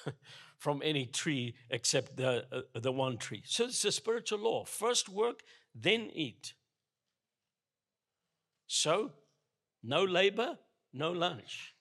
from 0.59 0.83
any 0.85 1.07
tree 1.07 1.55
except 1.71 2.17
the, 2.17 2.45
uh, 2.53 2.63
the 2.75 2.93
one 2.93 3.17
tree. 3.17 3.43
So 3.47 3.65
it's 3.65 3.85
a 3.85 3.93
spiritual 3.93 4.41
law. 4.41 4.65
First 4.65 5.09
work, 5.09 5.43
then 5.75 6.11
eat. 6.13 6.55
So, 8.67 9.13
no 9.83 10.05
labor, 10.05 10.59
no 10.93 11.13
lunch. 11.13 11.75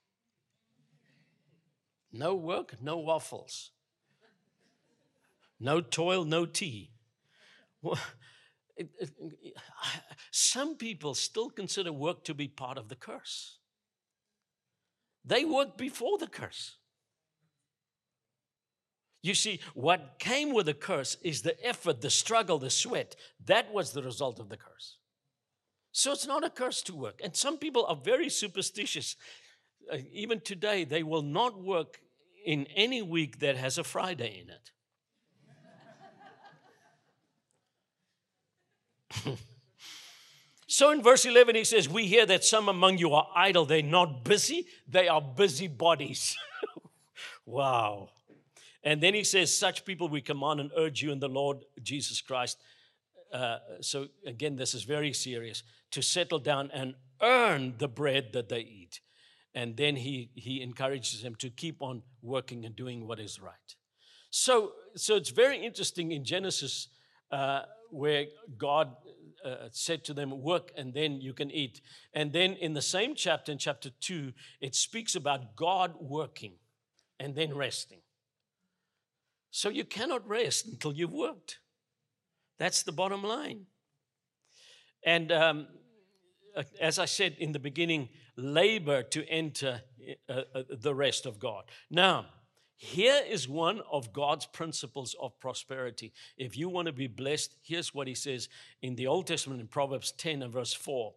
No 2.13 2.35
work, 2.35 2.81
no 2.81 2.97
waffles. 2.97 3.71
No 5.59 5.81
toil, 5.81 6.23
no 6.23 6.45
tea. 6.45 6.91
Some 10.31 10.75
people 10.75 11.15
still 11.15 11.49
consider 11.49 11.91
work 11.91 12.23
to 12.25 12.33
be 12.33 12.47
part 12.47 12.77
of 12.77 12.89
the 12.89 12.95
curse. 12.95 13.57
They 15.25 15.43
worked 15.43 15.77
before 15.77 16.17
the 16.17 16.27
curse. 16.27 16.77
You 19.27 19.35
see, 19.35 19.59
what 19.73 20.19
came 20.19 20.53
with 20.53 20.67
the 20.67 20.73
curse 20.73 21.17
is 21.21 21.41
the 21.41 21.61
effort, 21.65 21.99
the 21.99 22.09
struggle, 22.09 22.57
the 22.59 22.69
sweat. 22.69 23.17
That 23.45 23.73
was 23.73 23.91
the 23.91 24.01
result 24.01 24.39
of 24.39 24.47
the 24.47 24.55
curse. 24.55 24.97
So 25.91 26.13
it's 26.13 26.25
not 26.25 26.45
a 26.45 26.49
curse 26.49 26.81
to 26.83 26.95
work. 26.95 27.19
And 27.21 27.35
some 27.35 27.57
people 27.57 27.85
are 27.87 27.95
very 27.97 28.29
superstitious. 28.29 29.17
Uh, 29.91 29.97
even 30.13 30.39
today, 30.39 30.85
they 30.85 31.03
will 31.03 31.23
not 31.23 31.61
work 31.61 31.99
in 32.45 32.67
any 32.73 33.01
week 33.01 33.39
that 33.39 33.57
has 33.57 33.77
a 33.77 33.83
Friday 33.83 34.43
in 34.43 34.49
it. 34.49 34.71
so 40.67 40.91
in 40.91 41.03
verse 41.03 41.25
11, 41.25 41.55
he 41.55 41.65
says, 41.65 41.89
We 41.89 42.07
hear 42.07 42.25
that 42.27 42.45
some 42.45 42.69
among 42.69 42.97
you 42.97 43.13
are 43.13 43.27
idle. 43.35 43.65
They're 43.65 43.83
not 43.83 44.23
busy, 44.23 44.67
they 44.87 45.09
are 45.09 45.21
busy 45.21 45.67
bodies. 45.67 46.37
wow. 47.45 48.09
And 48.87 49.03
then 49.03 49.13
he 49.13 49.25
says, 49.25 49.55
Such 49.55 49.83
people 49.83 50.07
we 50.07 50.21
command 50.21 50.61
and 50.61 50.71
urge 50.77 51.01
you 51.01 51.11
in 51.11 51.19
the 51.19 51.27
Lord 51.27 51.65
Jesus 51.83 52.21
Christ. 52.21 52.57
Uh, 53.33 53.57
so 53.81 54.07
again, 54.25 54.55
this 54.55 54.73
is 54.73 54.83
very 54.83 55.11
serious 55.11 55.61
to 55.91 56.01
settle 56.01 56.39
down 56.39 56.71
and 56.73 56.95
earn 57.21 57.73
the 57.79 57.89
bread 57.89 58.31
that 58.31 58.47
they 58.47 58.61
eat. 58.61 59.01
And 59.53 59.75
then 59.75 59.97
he, 59.97 60.29
he 60.35 60.61
encourages 60.61 61.21
them 61.21 61.35
to 61.35 61.49
keep 61.49 61.81
on 61.81 62.01
working 62.21 62.63
and 62.63 62.77
doing 62.77 63.05
what 63.05 63.19
is 63.19 63.41
right. 63.41 63.75
So, 64.29 64.71
so 64.95 65.17
it's 65.17 65.31
very 65.31 65.57
interesting 65.57 66.13
in 66.13 66.23
Genesis 66.23 66.87
uh, 67.29 67.63
where 67.91 68.27
God 68.57 68.95
uh, 69.43 69.67
said 69.69 70.05
to 70.05 70.13
them, 70.13 70.41
Work 70.41 70.71
and 70.77 70.93
then 70.93 71.19
you 71.19 71.33
can 71.33 71.51
eat. 71.51 71.81
And 72.13 72.31
then 72.31 72.53
in 72.53 72.73
the 72.73 72.81
same 72.81 73.15
chapter, 73.15 73.51
in 73.51 73.57
chapter 73.57 73.89
2, 73.99 74.31
it 74.61 74.75
speaks 74.75 75.13
about 75.13 75.57
God 75.57 75.95
working 75.99 76.53
and 77.19 77.35
then 77.35 77.53
resting. 77.53 77.99
So 79.57 79.69
you 79.69 79.85
cannot 79.85 80.29
rest 80.29 80.67
until 80.67 80.93
you've 80.93 81.15
worked. 81.15 81.57
That's 82.59 82.83
the 82.83 82.91
bottom 82.91 83.23
line. 83.23 83.65
And 85.03 85.31
um, 85.31 85.67
uh, 86.55 86.61
as 86.79 86.99
I 86.99 87.05
said 87.05 87.37
in 87.39 87.53
the 87.53 87.59
beginning, 87.59 88.09
labor 88.35 89.01
to 89.01 89.27
enter 89.27 89.81
uh, 90.29 90.41
uh, 90.53 90.61
the 90.69 90.93
rest 90.93 91.25
of 91.25 91.39
God. 91.39 91.63
Now, 91.89 92.27
here 92.75 93.19
is 93.27 93.49
one 93.49 93.81
of 93.91 94.13
God's 94.13 94.45
principles 94.45 95.15
of 95.19 95.39
prosperity. 95.39 96.13
If 96.37 96.55
you 96.55 96.69
want 96.69 96.85
to 96.85 96.93
be 96.93 97.07
blessed, 97.07 97.55
here's 97.63 97.95
what 97.95 98.07
he 98.07 98.13
says 98.13 98.49
in 98.83 98.93
the 98.93 99.07
Old 99.07 99.25
Testament 99.25 99.59
in 99.59 99.67
Proverbs 99.67 100.11
10 100.11 100.43
and 100.43 100.53
verse 100.53 100.73
4. 100.73 101.15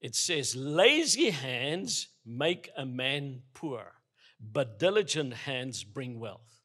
It 0.00 0.16
says, 0.16 0.56
Lazy 0.56 1.30
hands 1.30 2.08
make 2.26 2.68
a 2.76 2.84
man 2.84 3.42
poor, 3.54 3.92
but 4.40 4.80
diligent 4.80 5.34
hands 5.34 5.84
bring 5.84 6.18
wealth. 6.18 6.55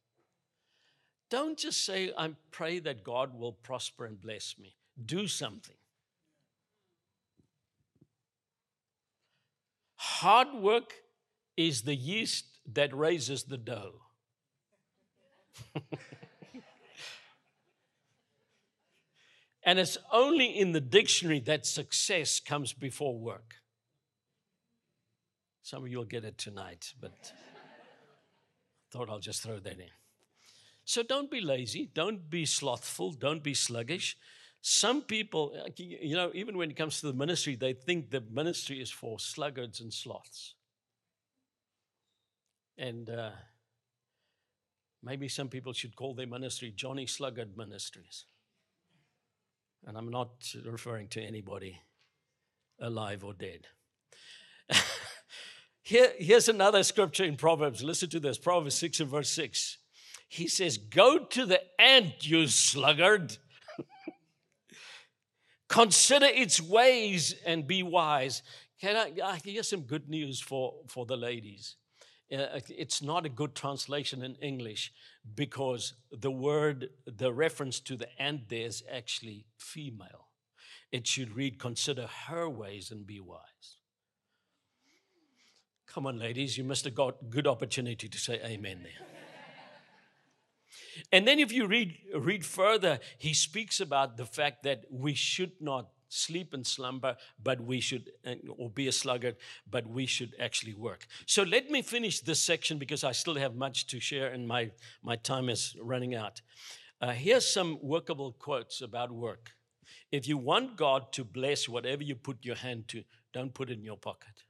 Don't 1.32 1.58
just 1.58 1.84
say, 1.86 2.12
I 2.18 2.32
pray 2.52 2.80
that 2.80 3.06
God 3.06 3.34
will 3.34 3.54
prosper 3.54 4.06
and 4.06 4.20
bless 4.20 4.56
me. 4.60 4.76
Do 5.04 5.28
something. 5.28 5.78
Hard 9.96 10.54
work 10.54 10.94
is 11.56 11.84
the 11.84 11.96
yeast 11.96 12.60
that 12.74 12.94
raises 12.94 13.46
the 13.46 13.58
dough. 13.58 14.02
and 19.64 19.80
it's 19.80 19.98
only 20.12 20.48
in 20.48 20.74
the 20.74 20.82
dictionary 20.82 21.40
that 21.40 21.66
success 21.66 22.42
comes 22.42 22.74
before 22.74 23.18
work. 23.18 23.54
Some 25.62 25.86
of 25.86 25.90
you 25.90 26.00
will 26.00 26.04
get 26.04 26.26
it 26.26 26.38
tonight, 26.38 26.94
but 27.00 27.14
I 27.24 27.30
thought 28.92 29.10
I'll 29.10 29.20
just 29.20 29.42
throw 29.44 29.60
that 29.60 29.80
in. 29.80 29.88
So 30.92 31.04
don't 31.04 31.32
be 31.32 31.42
lazy, 31.42 31.90
don't 31.94 32.30
be 32.30 32.46
slothful, 32.46 33.12
don't 33.12 33.44
be 33.44 33.54
sluggish. 33.54 34.18
Some 34.62 35.02
people, 35.02 35.56
you 35.78 36.16
know, 36.16 36.32
even 36.34 36.58
when 36.58 36.70
it 36.70 36.76
comes 36.76 37.00
to 37.00 37.08
the 37.08 37.14
ministry, 37.14 37.56
they 37.56 37.74
think 37.74 38.10
the 38.10 38.22
ministry 38.30 38.82
is 38.82 38.92
for 38.92 39.20
sluggards 39.20 39.80
and 39.80 39.94
sloths. 39.94 40.56
And 42.78 43.10
uh, 43.10 43.32
Maybe 45.04 45.28
some 45.28 45.50
people 45.50 45.74
should 45.74 45.96
call 45.96 46.14
their 46.14 46.28
ministry 46.28 46.72
Johnny 46.76 47.08
Sluggard 47.08 47.58
Ministries. 47.58 48.26
And 49.86 49.98
I'm 49.98 50.10
not 50.10 50.54
referring 50.64 51.08
to 51.10 51.22
anybody 51.22 51.82
alive 52.80 53.24
or 53.24 53.34
dead. 53.34 53.68
Here, 55.82 56.14
here's 56.20 56.48
another 56.48 56.84
scripture 56.84 57.24
in 57.24 57.36
Proverbs. 57.36 57.84
Listen 57.84 58.10
to 58.12 58.20
this 58.20 58.38
Proverbs 58.38 58.76
6 58.76 59.00
and 59.00 59.10
verse 59.10 59.32
6. 59.32 59.80
He 60.32 60.48
says, 60.48 60.78
Go 60.78 61.20
to 61.20 61.46
the 61.46 61.62
ant, 61.78 62.26
you 62.26 62.48
sluggard. 62.48 63.38
Consider 65.68 66.28
its 66.28 66.62
ways 66.62 67.36
and 67.46 67.68
be 67.68 67.84
wise. 67.84 68.42
Can 68.80 68.96
I, 68.96 69.12
I 69.22 69.42
hear 69.44 69.62
some 69.62 69.82
good 69.82 70.08
news 70.08 70.40
for, 70.40 70.76
for 70.88 71.06
the 71.06 71.18
ladies? 71.18 71.76
Uh, 72.34 72.62
it's 72.70 73.02
not 73.02 73.26
a 73.26 73.30
good 73.30 73.56
translation 73.56 74.24
in 74.24 74.36
English 74.36 74.94
because 75.36 75.96
the 76.14 76.32
word, 76.32 76.92
the 77.06 77.34
reference 77.34 77.82
to 77.82 77.98
the 77.98 78.08
ant 78.18 78.48
there 78.48 78.68
is 78.68 78.84
actually 78.90 79.48
female. 79.58 80.30
It 80.94 81.08
should 81.08 81.36
read, 81.36 81.60
Consider 81.60 82.08
her 82.28 82.48
ways 82.48 82.90
and 82.90 83.06
be 83.06 83.20
wise. 83.20 83.76
Come 85.88 86.08
on, 86.08 86.18
ladies, 86.18 86.58
you 86.58 86.64
must 86.64 86.86
have 86.86 86.96
got 86.96 87.30
good 87.30 87.48
opportunity 87.48 88.08
to 88.08 88.18
say 88.18 88.40
amen 88.46 88.84
there. 88.84 89.11
And 91.12 91.28
then 91.28 91.40
if 91.40 91.52
you 91.52 91.68
read, 91.68 91.98
read 92.16 92.46
further, 92.46 93.00
he 93.18 93.34
speaks 93.34 93.80
about 93.80 94.18
the 94.18 94.26
fact 94.26 94.64
that 94.64 94.86
we 94.90 95.14
should 95.14 95.54
not 95.60 95.90
sleep 96.10 96.54
and 96.54 96.68
slumber, 96.68 97.16
but 97.42 97.62
we 97.62 97.80
should, 97.80 98.12
or 98.58 98.70
be 98.70 98.88
a 98.88 98.92
sluggard, 98.92 99.38
but 99.70 99.88
we 99.88 100.06
should 100.06 100.34
actually 100.40 100.74
work. 100.74 101.08
So 101.26 101.44
let 101.44 101.70
me 101.70 101.82
finish 101.82 102.20
this 102.20 102.42
section 102.42 102.78
because 102.78 103.04
I 103.04 103.14
still 103.14 103.36
have 103.36 103.56
much 103.56 103.88
to 103.88 104.00
share 104.00 104.28
and 104.28 104.48
my, 104.48 104.72
my 105.02 105.16
time 105.16 105.50
is 105.50 105.76
running 105.82 106.14
out. 106.14 106.42
Uh, 107.00 107.12
here's 107.12 107.48
some 107.48 107.80
workable 107.82 108.34
quotes 108.34 108.82
about 108.82 109.12
work. 109.12 109.54
If 110.12 110.28
you 110.28 110.38
want 110.38 110.76
God 110.76 111.14
to 111.14 111.24
bless 111.24 111.68
whatever 111.70 112.04
you 112.04 112.16
put 112.16 112.46
your 112.46 112.56
hand 112.56 112.88
to, 112.90 113.04
don't 113.34 113.54
put 113.54 113.70
it 113.70 113.80
in 113.80 113.84
your 113.84 113.98
pocket. 113.98 114.44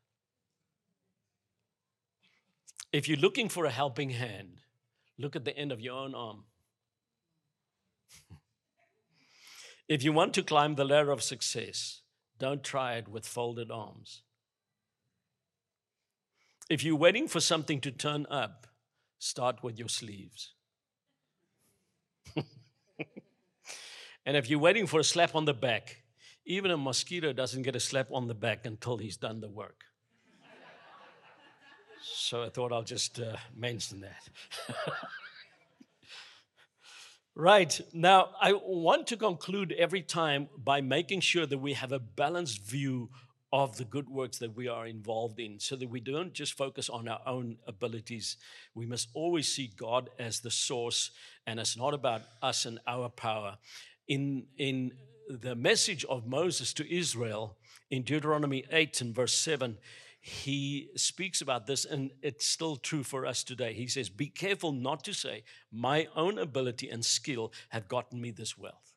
If 2.92 3.08
you're 3.08 3.18
looking 3.20 3.48
for 3.48 3.66
a 3.66 3.70
helping 3.70 4.10
hand, 4.10 4.62
look 5.22 5.36
at 5.36 5.46
the 5.46 5.56
end 5.58 5.72
of 5.72 5.80
your 5.80 5.96
own 5.96 6.16
arm. 6.16 6.46
If 9.88 10.04
you 10.04 10.14
want 10.14 10.34
to 10.36 10.44
climb 10.44 10.76
the 10.76 10.86
ladder 10.86 11.12
of 11.12 11.22
success, 11.22 12.02
don't 12.40 12.64
try 12.64 12.94
it 12.94 13.10
with 13.10 13.28
folded 13.28 13.70
arms. 13.70 14.22
If 16.70 16.84
you're 16.86 16.96
waiting 16.96 17.28
for 17.28 17.42
something 17.42 17.82
to 17.82 17.92
turn 17.92 18.26
up, 18.32 18.68
start 19.20 19.62
with 19.62 19.78
your 19.78 19.90
sleeves. 19.90 20.54
and 24.26 24.38
if 24.38 24.50
you're 24.50 24.60
waiting 24.60 24.88
for 24.88 25.02
a 25.02 25.04
slap 25.04 25.36
on 25.36 25.44
the 25.44 25.54
back, 25.54 26.04
even 26.46 26.72
a 26.72 26.78
mosquito 26.78 27.34
doesn't 27.34 27.64
get 27.64 27.76
a 27.76 27.80
slap 27.80 28.08
on 28.12 28.28
the 28.28 28.34
back 28.34 28.66
until 28.66 28.98
he's 28.98 29.18
done 29.18 29.42
the 29.42 29.50
work. 29.50 29.84
So 32.04 32.44
I 32.44 32.50
thought 32.50 32.72
I'll 32.72 32.84
just 32.84 33.20
uh, 33.20 33.36
mention 33.56 34.02
that. 34.02 34.30
right, 37.36 37.80
now 37.94 38.30
I 38.42 38.54
want 38.54 39.08
to 39.08 39.18
conclude 39.18 39.74
every 39.78 40.02
time 40.02 40.50
by 40.58 40.82
making 40.82 41.22
sure 41.22 41.46
that 41.46 41.58
we 41.58 41.74
have 41.74 41.92
a 41.92 42.00
balanced 42.00 42.64
view 42.64 43.10
of 43.54 43.78
the 43.78 43.84
good 43.84 44.08
works 44.10 44.38
that 44.38 44.56
we 44.56 44.68
are 44.68 44.88
involved 44.88 45.40
in 45.40 45.60
so 45.60 45.76
that 45.76 45.90
we 45.90 46.00
don't 46.00 46.34
just 46.34 46.54
focus 46.54 46.90
on 46.90 47.08
our 47.08 47.20
own 47.26 47.58
abilities. 47.68 48.38
We 48.74 48.86
must 48.86 49.10
always 49.14 49.48
see 49.48 49.72
God 49.76 50.10
as 50.18 50.40
the 50.40 50.52
source, 50.52 51.12
and 51.46 51.60
it's 51.60 51.78
not 51.78 51.94
about 51.94 52.22
us 52.42 52.66
and 52.66 52.80
our 52.88 53.10
power. 53.10 53.58
In, 54.08 54.46
in 54.58 54.94
the 55.30 55.56
message 55.56 56.06
of 56.06 56.26
Moses 56.26 56.74
to 56.74 56.94
Israel 56.94 57.58
in 57.90 58.04
Deuteronomy 58.04 58.64
8 58.72 59.02
and 59.02 59.14
verse 59.14 59.34
7, 59.34 59.78
he 60.24 60.90
speaks 60.96 61.42
about 61.42 61.66
this, 61.66 61.84
and 61.84 62.12
it's 62.22 62.46
still 62.46 62.76
true 62.76 63.02
for 63.02 63.26
us 63.26 63.44
today. 63.44 63.74
He 63.74 63.88
says, 63.88 64.08
Be 64.08 64.28
careful 64.28 64.72
not 64.72 65.04
to 65.06 65.14
say, 65.14 65.44
My 65.72 66.08
own 66.16 66.38
ability 66.38 66.90
and 66.90 67.04
skill 67.04 67.52
have 67.70 67.88
gotten 67.88 68.22
me 68.22 68.30
this 68.30 68.56
wealth. 68.56 68.94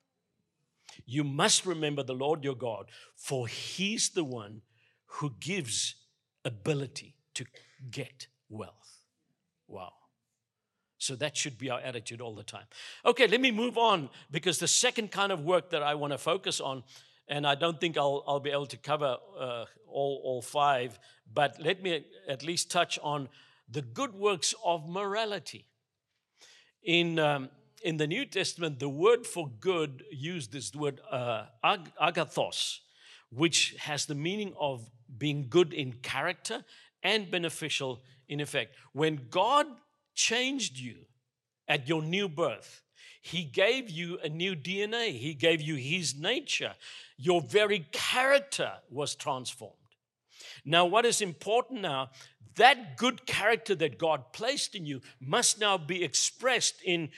You 1.06 1.24
must 1.24 1.64
remember 1.64 2.02
the 2.02 2.12
Lord 2.12 2.44
your 2.44 2.54
God, 2.54 2.90
for 3.16 3.48
He's 3.48 4.10
the 4.10 4.22
one 4.22 4.60
who 5.06 5.32
gives 5.40 5.94
ability 6.44 7.16
to 7.34 7.46
get 7.90 8.26
wealth. 8.50 8.98
Wow. 9.66 9.92
So 10.98 11.16
that 11.16 11.38
should 11.38 11.56
be 11.56 11.70
our 11.70 11.80
attitude 11.80 12.20
all 12.20 12.34
the 12.34 12.42
time. 12.42 12.66
Okay, 13.04 13.26
let 13.26 13.40
me 13.40 13.50
move 13.50 13.78
on 13.78 14.10
because 14.30 14.58
the 14.58 14.68
second 14.68 15.10
kind 15.10 15.32
of 15.32 15.40
work 15.40 15.70
that 15.70 15.82
I 15.82 15.94
want 15.94 16.12
to 16.12 16.18
focus 16.18 16.60
on, 16.60 16.82
and 17.28 17.46
I 17.46 17.54
don't 17.54 17.80
think 17.80 17.96
I'll, 17.96 18.22
I'll 18.26 18.40
be 18.40 18.50
able 18.50 18.66
to 18.66 18.76
cover 18.76 19.16
uh, 19.38 19.64
all, 19.86 20.20
all 20.24 20.42
five, 20.42 20.98
but 21.32 21.60
let 21.60 21.82
me 21.82 22.04
at 22.28 22.42
least 22.42 22.70
touch 22.70 22.98
on 23.02 23.28
the 23.70 23.82
good 23.82 24.14
works 24.14 24.54
of 24.64 24.88
morality. 24.88 25.66
In 26.82 27.18
um, 27.18 27.48
in 27.84 27.98
the 27.98 28.06
New 28.06 28.24
Testament, 28.24 28.78
the 28.78 28.88
word 28.88 29.26
for 29.26 29.50
good 29.60 30.04
used 30.10 30.54
is 30.54 30.70
the 30.70 30.78
word 30.78 31.00
uh, 31.10 31.44
ag- 31.62 31.92
agathos, 32.00 32.78
which 33.30 33.76
has 33.78 34.06
the 34.06 34.14
meaning 34.14 34.54
of 34.58 34.88
being 35.18 35.48
good 35.50 35.74
in 35.74 35.92
character 35.92 36.64
and 37.02 37.30
beneficial 37.30 38.02
in 38.26 38.40
effect. 38.40 38.74
When 38.92 39.26
God 39.28 39.66
changed 40.14 40.78
you 40.78 40.96
at 41.68 41.86
your 41.86 42.02
new 42.02 42.26
birth, 42.26 42.83
He 43.24 43.42
gave 43.42 43.88
you 43.88 44.18
a 44.22 44.28
new 44.28 44.54
DNA, 44.54 45.18
He 45.18 45.32
gave 45.32 45.62
you 45.62 45.76
His 45.76 46.14
nature. 46.14 46.74
Your 47.16 47.40
very 47.40 47.86
character 47.90 48.72
was 48.90 49.14
transformed. 49.14 49.72
Now, 50.62 50.84
what 50.84 51.06
is 51.06 51.22
important 51.22 51.80
now, 51.80 52.10
that 52.56 52.98
good 52.98 53.24
character 53.24 53.74
that 53.76 53.96
God 53.98 54.34
placed 54.34 54.74
in 54.74 54.84
you 54.84 55.00
must 55.20 55.58
now 55.58 55.78
be 55.78 56.04
expressed 56.04 56.82
in 56.84 57.08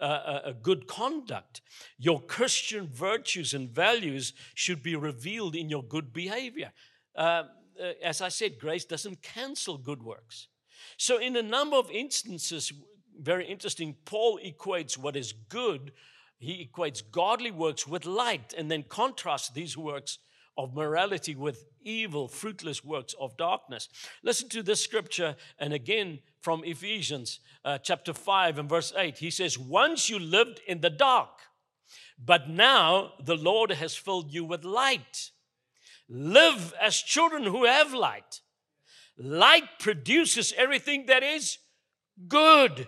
uh, 0.00 0.40
a 0.44 0.52
good 0.52 0.86
conduct. 0.86 1.62
Your 1.98 2.20
Christian 2.20 2.86
virtues 2.86 3.52
and 3.52 3.68
values 3.68 4.34
should 4.54 4.84
be 4.84 4.94
revealed 4.94 5.56
in 5.56 5.68
your 5.68 5.82
good 5.82 6.12
behavior. 6.12 6.70
Uh, 7.16 7.42
uh, 7.82 7.92
as 8.04 8.20
I 8.20 8.28
said, 8.28 8.60
grace 8.60 8.84
doesn't 8.84 9.20
cancel 9.20 9.78
good 9.78 10.04
works. 10.04 10.46
So, 10.96 11.18
in 11.18 11.34
a 11.34 11.42
number 11.42 11.76
of 11.76 11.90
instances, 11.90 12.72
very 13.20 13.46
interesting, 13.46 13.96
Paul 14.04 14.38
equates 14.44 14.96
what 14.96 15.16
is 15.16 15.32
good, 15.32 15.92
he 16.38 16.68
equates 16.68 17.02
godly 17.10 17.50
works 17.50 17.86
with 17.86 18.04
light, 18.04 18.54
and 18.56 18.70
then 18.70 18.82
contrasts 18.82 19.50
these 19.50 19.76
works 19.76 20.18
of 20.58 20.74
morality 20.74 21.34
with 21.34 21.64
evil, 21.82 22.28
fruitless 22.28 22.84
works 22.84 23.14
of 23.20 23.36
darkness. 23.36 23.88
Listen 24.22 24.48
to 24.50 24.62
this 24.62 24.82
scripture, 24.82 25.36
and 25.58 25.72
again 25.72 26.20
from 26.40 26.64
Ephesians 26.64 27.40
uh, 27.64 27.78
chapter 27.78 28.12
5 28.12 28.58
and 28.58 28.68
verse 28.68 28.92
8. 28.96 29.18
He 29.18 29.30
says, 29.30 29.58
Once 29.58 30.08
you 30.08 30.18
lived 30.18 30.60
in 30.66 30.80
the 30.80 30.90
dark, 30.90 31.30
but 32.18 32.48
now 32.48 33.12
the 33.22 33.36
Lord 33.36 33.70
has 33.72 33.94
filled 33.94 34.32
you 34.32 34.44
with 34.44 34.64
light. 34.64 35.30
Live 36.08 36.72
as 36.80 36.96
children 36.96 37.44
who 37.44 37.64
have 37.64 37.92
light. 37.92 38.40
Light 39.18 39.78
produces 39.78 40.54
everything 40.56 41.06
that 41.06 41.22
is 41.22 41.58
good 42.28 42.86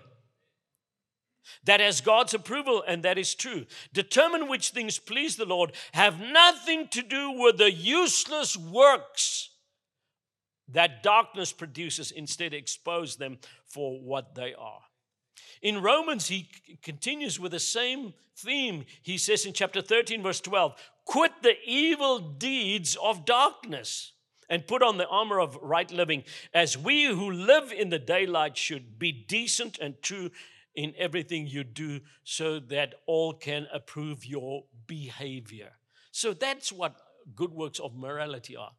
that 1.64 1.80
has 1.80 2.00
God's 2.00 2.34
approval 2.34 2.82
and 2.86 3.02
that 3.02 3.18
is 3.18 3.34
true. 3.34 3.66
Determine 3.92 4.48
which 4.48 4.70
things 4.70 4.98
please 4.98 5.36
the 5.36 5.44
Lord. 5.44 5.72
Have 5.92 6.20
nothing 6.20 6.88
to 6.88 7.02
do 7.02 7.32
with 7.32 7.58
the 7.58 7.72
useless 7.72 8.56
works 8.56 9.50
that 10.68 11.02
darkness 11.02 11.52
produces. 11.52 12.10
Instead, 12.10 12.54
expose 12.54 13.16
them 13.16 13.38
for 13.66 13.98
what 14.00 14.34
they 14.34 14.54
are. 14.54 14.80
In 15.62 15.82
Romans, 15.82 16.28
he 16.28 16.48
continues 16.82 17.40
with 17.40 17.52
the 17.52 17.60
same 17.60 18.14
theme. 18.36 18.84
He 19.02 19.18
says 19.18 19.44
in 19.44 19.52
chapter 19.52 19.82
13, 19.82 20.22
verse 20.22 20.40
12, 20.40 20.74
Quit 21.04 21.32
the 21.42 21.56
evil 21.64 22.18
deeds 22.18 22.96
of 23.02 23.24
darkness 23.24 24.12
and 24.48 24.66
put 24.66 24.82
on 24.82 24.96
the 24.96 25.08
armor 25.08 25.40
of 25.40 25.58
right 25.60 25.90
living, 25.90 26.24
as 26.54 26.78
we 26.78 27.04
who 27.04 27.30
live 27.30 27.72
in 27.72 27.90
the 27.90 27.98
daylight 27.98 28.56
should 28.56 28.98
be 28.98 29.12
decent 29.12 29.78
and 29.78 30.00
true 30.02 30.30
in 30.78 30.94
everything 30.96 31.48
you 31.48 31.64
do 31.64 32.00
so 32.22 32.60
that 32.60 32.94
all 33.04 33.32
can 33.32 33.66
approve 33.72 34.24
your 34.24 34.62
behavior. 34.86 35.72
So 36.12 36.32
that's 36.32 36.70
what 36.70 36.94
good 37.34 37.50
works 37.50 37.80
of 37.80 37.96
morality 37.96 38.56
are. 38.56 38.70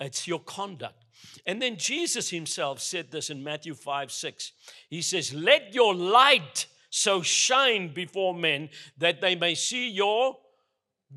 It's 0.00 0.26
your 0.26 0.40
conduct. 0.40 1.04
And 1.46 1.62
then 1.62 1.76
Jesus 1.76 2.30
himself 2.30 2.80
said 2.80 3.12
this 3.12 3.30
in 3.30 3.44
Matthew 3.44 3.74
5 3.74 4.10
6. 4.10 4.50
He 4.90 5.00
says, 5.00 5.32
Let 5.32 5.72
your 5.72 5.94
light 5.94 6.66
so 6.90 7.22
shine 7.22 7.94
before 7.94 8.34
men 8.34 8.68
that 8.98 9.20
they 9.20 9.36
may 9.36 9.54
see 9.54 9.90
your 9.90 10.38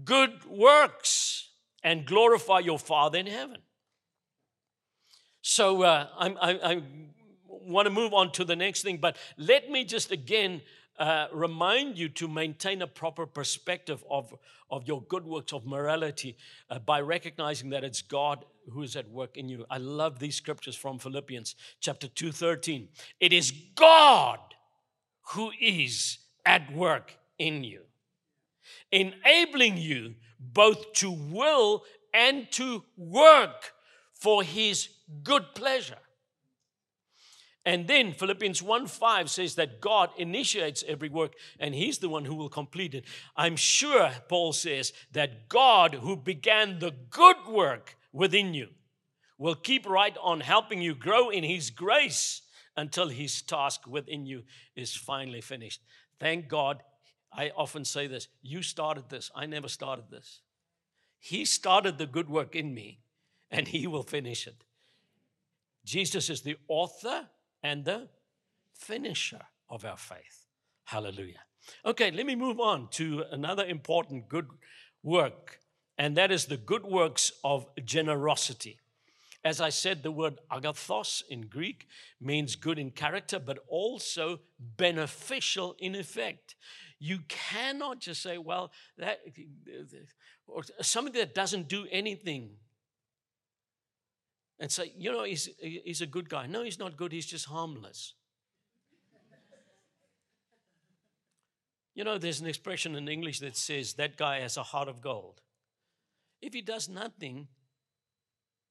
good 0.03 0.45
works 0.45 1.49
and 1.83 2.05
glorify 2.05 2.59
your 2.59 2.77
Father 2.77 3.17
in 3.17 3.25
heaven. 3.25 3.57
So 5.41 5.81
uh, 5.81 6.09
I'm, 6.15 6.37
I'm, 6.39 6.59
I'm 6.63 7.14
want 7.65 7.85
to 7.87 7.91
move 7.91 8.13
on 8.13 8.31
to 8.33 8.43
the 8.43 8.55
next 8.55 8.83
thing, 8.83 8.97
but 8.97 9.17
let 9.37 9.69
me 9.69 9.83
just 9.83 10.11
again 10.11 10.61
uh, 10.97 11.27
remind 11.33 11.97
you 11.97 12.07
to 12.07 12.27
maintain 12.27 12.81
a 12.81 12.87
proper 12.87 13.25
perspective 13.25 14.03
of, 14.09 14.33
of 14.69 14.87
your 14.87 15.01
good 15.03 15.25
works 15.25 15.51
of 15.51 15.65
morality 15.65 16.37
uh, 16.69 16.79
by 16.79 17.01
recognizing 17.01 17.69
that 17.69 17.83
it's 17.83 18.01
God 18.01 18.45
who 18.71 18.81
is 18.81 18.95
at 18.95 19.09
work 19.09 19.37
in 19.37 19.49
you. 19.49 19.65
I 19.69 19.77
love 19.77 20.19
these 20.19 20.35
scriptures 20.35 20.75
from 20.75 20.99
Philippians 20.99 21.55
chapter 21.81 22.07
2, 22.07 22.31
13. 22.31 22.87
It 23.19 23.33
is 23.33 23.51
God 23.75 24.39
who 25.33 25.51
is 25.59 26.19
at 26.45 26.71
work 26.73 27.17
in 27.37 27.63
you, 27.63 27.81
enabling 28.91 29.77
you 29.77 30.15
both 30.39 30.93
to 30.93 31.11
will 31.11 31.83
and 32.13 32.49
to 32.51 32.83
work 32.95 33.73
for 34.13 34.43
his 34.43 34.89
good 35.23 35.43
pleasure. 35.55 35.97
And 37.65 37.87
then 37.87 38.13
Philippians 38.13 38.61
1 38.61 38.85
5 38.85 39.29
says 39.29 39.55
that 39.55 39.81
God 39.81 40.11
initiates 40.17 40.83
every 40.87 41.09
work 41.09 41.33
and 41.59 41.73
He's 41.73 41.97
the 41.97 42.09
one 42.09 42.25
who 42.25 42.35
will 42.35 42.49
complete 42.49 42.93
it. 42.93 43.05
I'm 43.35 43.55
sure, 43.55 44.11
Paul 44.29 44.53
says, 44.53 44.93
that 45.13 45.49
God 45.49 45.95
who 45.95 46.15
began 46.15 46.77
the 46.77 46.93
good 47.09 47.37
work 47.49 47.97
within 48.13 48.53
you 48.53 48.69
will 49.39 49.55
keep 49.55 49.87
right 49.87 50.15
on 50.21 50.41
helping 50.41 50.81
you 50.81 50.93
grow 50.93 51.29
in 51.29 51.43
His 51.43 51.71
grace 51.71 52.43
until 52.77 53.09
His 53.09 53.41
task 53.41 53.87
within 53.87 54.27
you 54.27 54.43
is 54.75 54.95
finally 54.95 55.41
finished. 55.41 55.81
Thank 56.19 56.47
God. 56.47 56.83
I 57.33 57.51
often 57.57 57.83
say 57.83 58.07
this 58.07 58.27
you 58.43 58.61
started 58.61 59.09
this, 59.09 59.31
I 59.35 59.47
never 59.47 59.67
started 59.67 60.05
this. 60.11 60.41
He 61.19 61.45
started 61.45 61.97
the 61.97 62.05
good 62.05 62.29
work 62.29 62.55
in 62.55 62.75
me, 62.75 62.99
and 63.49 63.67
He 63.67 63.87
will 63.87 64.03
finish 64.03 64.45
it. 64.45 64.63
Jesus 65.83 66.29
is 66.29 66.41
the 66.41 66.57
author 66.67 67.27
and 67.65 67.83
the 67.83 68.07
finisher 68.75 69.41
of 69.71 69.85
our 69.85 69.97
faith. 69.97 70.45
Hallelujah. 70.83 71.43
Okay, 71.83 72.11
let 72.11 72.27
me 72.27 72.35
move 72.35 72.59
on 72.59 72.89
to 72.91 73.23
another 73.31 73.65
important 73.65 74.29
good 74.29 74.47
work, 75.01 75.59
and 75.97 76.15
that 76.15 76.31
is 76.31 76.45
the 76.45 76.57
good 76.57 76.85
works 76.85 77.31
of 77.43 77.65
generosity. 77.83 78.77
As 79.43 79.61
I 79.61 79.69
said, 79.69 80.03
the 80.03 80.11
word 80.11 80.37
agathos 80.51 81.23
in 81.27 81.41
Greek 81.47 81.87
means 82.21 82.55
good 82.55 82.77
in 82.77 82.91
character, 82.91 83.39
but 83.39 83.57
also 83.67 84.41
beneficial 84.59 85.75
in 85.79 85.95
effect. 85.95 86.55
You 86.99 87.19
cannot 87.27 87.99
just 87.99 88.21
say, 88.21 88.37
well, 88.37 88.71
that, 88.99 89.21
uh, 89.27 89.81
uh, 89.81 90.05
or 90.47 90.61
something 90.81 91.13
that 91.13 91.33
doesn't 91.33 91.67
do 91.67 91.87
anything 91.91 92.57
and 94.59 94.71
say, 94.71 94.91
you 94.97 95.11
know, 95.11 95.23
he's, 95.23 95.49
he's 95.59 96.01
a 96.01 96.05
good 96.05 96.29
guy. 96.29 96.47
No, 96.47 96.63
he's 96.63 96.79
not 96.79 96.95
good, 96.97 97.11
he's 97.11 97.25
just 97.25 97.45
harmless. 97.45 98.13
You 101.93 102.03
know, 102.03 102.17
there's 102.17 102.41
an 102.41 102.47
expression 102.47 102.95
in 102.95 103.07
English 103.07 103.39
that 103.39 103.55
says 103.55 103.93
that 103.93 104.17
guy 104.17 104.39
has 104.39 104.57
a 104.57 104.63
heart 104.63 104.89
of 104.89 105.01
gold. 105.01 105.41
If 106.41 106.53
he 106.53 106.61
does 106.61 106.89
nothing, 106.89 107.47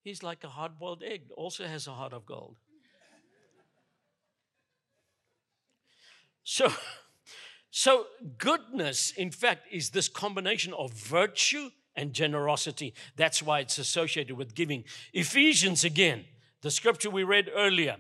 he's 0.03 0.23
like 0.23 0.45
a 0.45 0.49
hard 0.49 0.79
boiled 0.79 1.03
egg, 1.03 1.31
also 1.35 1.67
has 1.67 1.87
a 1.87 1.93
heart 1.93 2.13
of 2.13 2.27
gold. 2.27 2.57
So, 6.45 6.71
so 7.71 8.05
goodness, 8.37 9.11
in 9.11 9.31
fact, 9.31 9.69
is 9.73 9.91
this 9.91 10.09
combination 10.09 10.75
of 10.75 10.93
virtue 10.93 11.71
and 11.97 12.13
generosity. 12.13 12.95
That's 13.17 13.43
why 13.43 13.61
it's 13.61 13.79
associated 13.79 14.37
with 14.37 14.55
giving. 14.55 14.85
Ephesians 15.13 15.85
again, 15.85 16.25
the 16.63 16.71
scripture 16.71 17.11
we 17.11 17.25
read 17.25 17.51
earlier, 17.55 17.97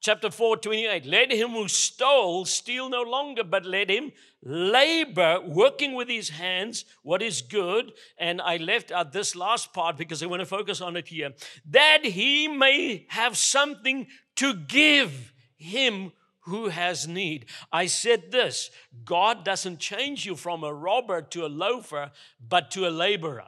chapter 0.00 0.30
4, 0.30 0.56
28. 0.56 1.04
Let 1.06 1.32
him 1.32 1.50
who 1.50 1.68
stole 1.68 2.44
steal 2.44 2.88
no 2.88 3.02
longer, 3.02 3.44
but 3.44 3.64
let 3.64 3.90
him 3.90 4.12
labor, 4.42 5.40
working 5.46 5.94
with 5.94 6.08
his 6.08 6.30
hands 6.30 6.84
what 7.02 7.22
is 7.22 7.42
good. 7.42 7.92
And 8.18 8.40
I 8.40 8.56
left 8.56 8.90
out 8.90 9.12
this 9.12 9.36
last 9.36 9.72
part 9.72 9.96
because 9.96 10.22
I 10.22 10.26
want 10.26 10.40
to 10.40 10.46
focus 10.46 10.80
on 10.80 10.96
it 10.96 11.08
here 11.08 11.32
that 11.70 12.04
he 12.04 12.48
may 12.48 13.06
have 13.10 13.36
something 13.36 14.06
to 14.36 14.54
give 14.54 15.32
him 15.56 16.12
who 16.50 16.68
has 16.68 17.08
need. 17.08 17.46
I 17.72 17.86
said 17.86 18.30
this 18.30 18.70
God 19.04 19.44
doesn't 19.44 19.78
change 19.78 20.26
you 20.26 20.36
from 20.36 20.62
a 20.62 20.74
robber 20.74 21.22
to 21.22 21.46
a 21.46 21.48
loafer, 21.48 22.10
but 22.46 22.70
to 22.72 22.86
a 22.86 22.90
laborer. 22.90 23.46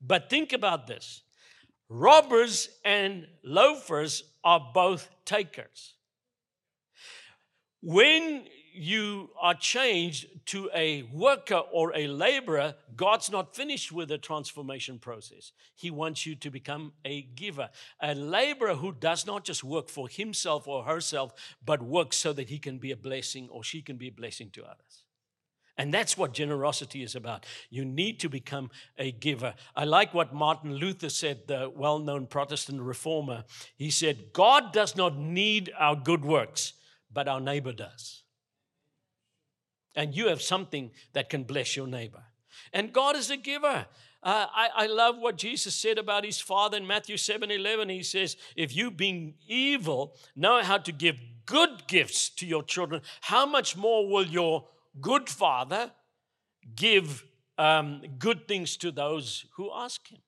But 0.00 0.30
think 0.30 0.52
about 0.52 0.86
this 0.86 1.22
robbers 1.88 2.68
and 2.84 3.26
loafers 3.42 4.22
are 4.44 4.70
both 4.72 5.10
takers. 5.24 5.94
When 7.82 8.44
you 8.72 9.30
are 9.40 9.54
changed 9.54 10.26
to 10.46 10.70
a 10.74 11.02
worker 11.12 11.62
or 11.72 11.92
a 11.96 12.06
laborer, 12.06 12.74
God's 12.96 13.30
not 13.30 13.54
finished 13.54 13.92
with 13.92 14.08
the 14.08 14.18
transformation 14.18 14.98
process. 14.98 15.52
He 15.74 15.90
wants 15.90 16.26
you 16.26 16.34
to 16.36 16.50
become 16.50 16.92
a 17.04 17.22
giver. 17.22 17.70
A 18.00 18.14
laborer 18.14 18.74
who 18.74 18.92
does 18.92 19.26
not 19.26 19.44
just 19.44 19.64
work 19.64 19.88
for 19.88 20.08
himself 20.08 20.66
or 20.66 20.84
herself, 20.84 21.32
but 21.64 21.82
works 21.82 22.16
so 22.16 22.32
that 22.32 22.48
he 22.48 22.58
can 22.58 22.78
be 22.78 22.90
a 22.90 22.96
blessing 22.96 23.48
or 23.50 23.62
she 23.62 23.82
can 23.82 23.96
be 23.96 24.08
a 24.08 24.12
blessing 24.12 24.50
to 24.52 24.64
others. 24.64 25.04
And 25.76 25.94
that's 25.94 26.18
what 26.18 26.34
generosity 26.34 27.02
is 27.02 27.14
about. 27.14 27.46
You 27.70 27.84
need 27.84 28.20
to 28.20 28.28
become 28.28 28.70
a 28.98 29.12
giver. 29.12 29.54
I 29.74 29.84
like 29.84 30.12
what 30.12 30.34
Martin 30.34 30.74
Luther 30.74 31.08
said, 31.08 31.46
the 31.46 31.72
well 31.74 31.98
known 31.98 32.26
Protestant 32.26 32.82
reformer. 32.82 33.44
He 33.76 33.90
said, 33.90 34.32
God 34.32 34.72
does 34.72 34.94
not 34.94 35.16
need 35.16 35.72
our 35.78 35.96
good 35.96 36.24
works, 36.24 36.74
but 37.10 37.28
our 37.28 37.40
neighbor 37.40 37.72
does 37.72 38.24
and 39.94 40.14
you 40.14 40.28
have 40.28 40.42
something 40.42 40.90
that 41.12 41.28
can 41.28 41.44
bless 41.44 41.76
your 41.76 41.86
neighbor. 41.86 42.22
And 42.72 42.92
God 42.92 43.16
is 43.16 43.30
a 43.30 43.36
giver. 43.36 43.86
Uh, 44.22 44.46
I, 44.52 44.68
I, 44.74 44.86
love 44.86 45.16
what 45.18 45.38
Jesus 45.38 45.74
said 45.74 45.96
about 45.96 46.26
his 46.26 46.40
father 46.40 46.76
in 46.76 46.86
Matthew 46.86 47.16
7 47.16 47.50
11. 47.50 47.88
He 47.88 48.02
says, 48.02 48.36
If 48.54 48.76
you, 48.76 48.90
being 48.90 49.34
evil, 49.48 50.14
know 50.36 50.62
how 50.62 50.76
to 50.76 50.92
give 50.92 51.18
good 51.46 51.86
gifts 51.86 52.28
to 52.30 52.46
your 52.46 52.62
children, 52.62 53.00
how 53.22 53.46
much 53.46 53.78
more 53.78 54.06
will 54.06 54.26
your 54.26 54.66
good 55.00 55.30
father 55.30 55.90
give 56.76 57.24
um, 57.56 58.02
good 58.18 58.46
things 58.46 58.76
to 58.78 58.90
those 58.90 59.46
who 59.56 59.70
ask 59.74 60.06
him? 60.08 60.20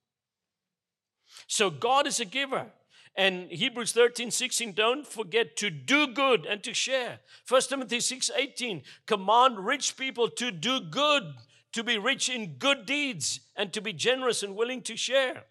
So, 1.47 1.69
God 1.69 2.07
is 2.07 2.19
a 2.19 2.25
giver. 2.25 2.73
And 3.15 3.51
Hebrews 3.51 3.93
13, 3.93 4.31
16, 4.31 4.73
don't 4.73 5.07
forget 5.07 5.57
to 5.59 5.69
do 5.69 6.07
good 6.07 6.47
and 6.47 6.63
to 6.63 6.73
share. 6.73 7.21
1 7.47 7.63
Timothy 7.63 8.01
6, 8.01 8.31
18, 8.35 8.83
command 9.07 9.67
rich 9.67 9.97
people 9.97 10.29
to 10.31 10.51
do 10.51 10.81
good, 10.81 11.35
to 11.73 11.85
be 11.85 11.99
rich 11.99 12.31
in 12.31 12.55
good 12.55 12.87
deeds, 12.87 13.41
and 13.55 13.73
to 13.75 13.83
be 13.83 13.93
generous 13.93 14.43
and 14.43 14.57
willing 14.57 14.81
to 14.83 14.97
share. 14.97 15.45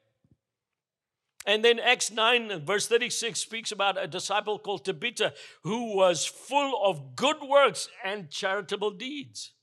And 1.45 1.65
then 1.65 1.79
Acts 1.79 2.11
9, 2.11 2.65
verse 2.65 2.87
36 2.87 3.39
speaks 3.39 3.71
about 3.71 4.01
a 4.01 4.07
disciple 4.07 4.59
called 4.59 4.85
Tabitha 4.85 5.33
who 5.63 5.95
was 5.95 6.25
full 6.25 6.83
of 6.83 7.15
good 7.15 7.37
works 7.41 7.89
and 8.03 8.29
charitable 8.29 8.91
deeds. 8.91 9.53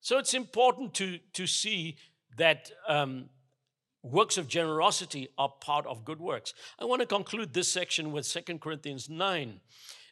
So 0.00 0.18
it's 0.18 0.34
important 0.34 0.94
to, 0.94 1.18
to 1.34 1.46
see 1.46 1.96
that 2.36 2.70
um, 2.88 3.28
Works 4.02 4.38
of 4.38 4.48
generosity 4.48 5.28
are 5.36 5.52
part 5.60 5.86
of 5.86 6.04
good 6.04 6.20
works. 6.20 6.54
I 6.78 6.86
want 6.86 7.00
to 7.00 7.06
conclude 7.06 7.52
this 7.52 7.68
section 7.70 8.12
with 8.12 8.26
2 8.26 8.58
Corinthians 8.58 9.10
9. 9.10 9.60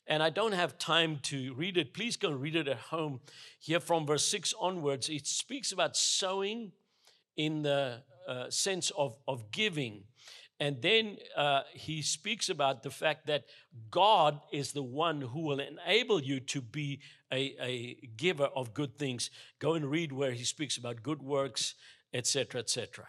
And 0.07 0.23
I 0.23 0.31
don't 0.31 0.53
have 0.53 0.79
time 0.79 1.19
to 1.25 1.55
read 1.55 1.77
it. 1.77 1.95
Please 1.95 2.17
go 2.17 2.31
read 2.31 2.57
it 2.57 2.69
at 2.69 2.79
home. 2.79 3.21
Here 3.59 3.81
from 3.81 4.07
verse 4.07 4.27
6 4.27 4.55
onwards, 4.59 5.09
it 5.09 5.27
speaks 5.27 5.73
about 5.73 5.97
sowing 5.97 6.73
in 7.37 7.63
the 7.63 8.03
uh, 8.27 8.51
sense 8.51 8.91
of, 8.97 9.17
of 9.27 9.51
giving. 9.51 10.05
And 10.61 10.83
then 10.83 11.19
uh, 11.37 11.63
he 11.73 12.03
speaks 12.03 12.49
about 12.49 12.83
the 12.83 12.91
fact 12.91 13.27
that 13.27 13.45
God 13.91 14.41
is 14.53 14.73
the 14.73 14.83
one 14.83 15.21
who 15.21 15.41
will 15.41 15.61
enable 15.61 16.21
you 16.23 16.41
to 16.41 16.61
be 16.61 17.01
a, 17.33 17.55
a 17.61 18.09
giver 18.17 18.49
of 18.55 18.75
good 18.75 18.99
things. 18.99 19.31
Go 19.61 19.75
and 19.75 19.91
read 19.91 20.13
where 20.13 20.33
he 20.33 20.45
speaks 20.45 20.77
about 20.77 21.03
good 21.03 21.23
works, 21.23 21.75
etc., 22.13 22.61
etc. 22.61 23.07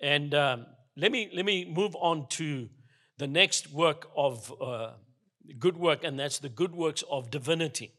And 0.00 0.34
um, 0.34 0.66
let, 0.96 1.12
me, 1.12 1.30
let 1.34 1.44
me 1.44 1.64
move 1.64 1.94
on 1.96 2.26
to 2.30 2.68
the 3.18 3.26
next 3.26 3.72
work 3.72 4.08
of 4.16 4.52
uh, 4.60 4.92
good 5.58 5.76
work, 5.76 6.04
and 6.04 6.18
that's 6.18 6.38
the 6.38 6.48
good 6.48 6.74
works 6.74 7.04
of 7.10 7.30
divinity. 7.30 7.92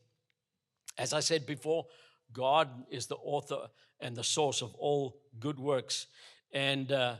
As 0.97 1.13
I 1.13 1.19
said 1.19 1.45
before, 1.45 1.85
God 2.33 2.69
is 2.89 3.07
the 3.07 3.15
author 3.15 3.67
and 3.99 4.15
the 4.15 4.23
source 4.23 4.61
of 4.61 4.73
all 4.75 5.21
good 5.39 5.59
works. 5.59 6.07
And 6.53 6.91
uh, 6.91 7.15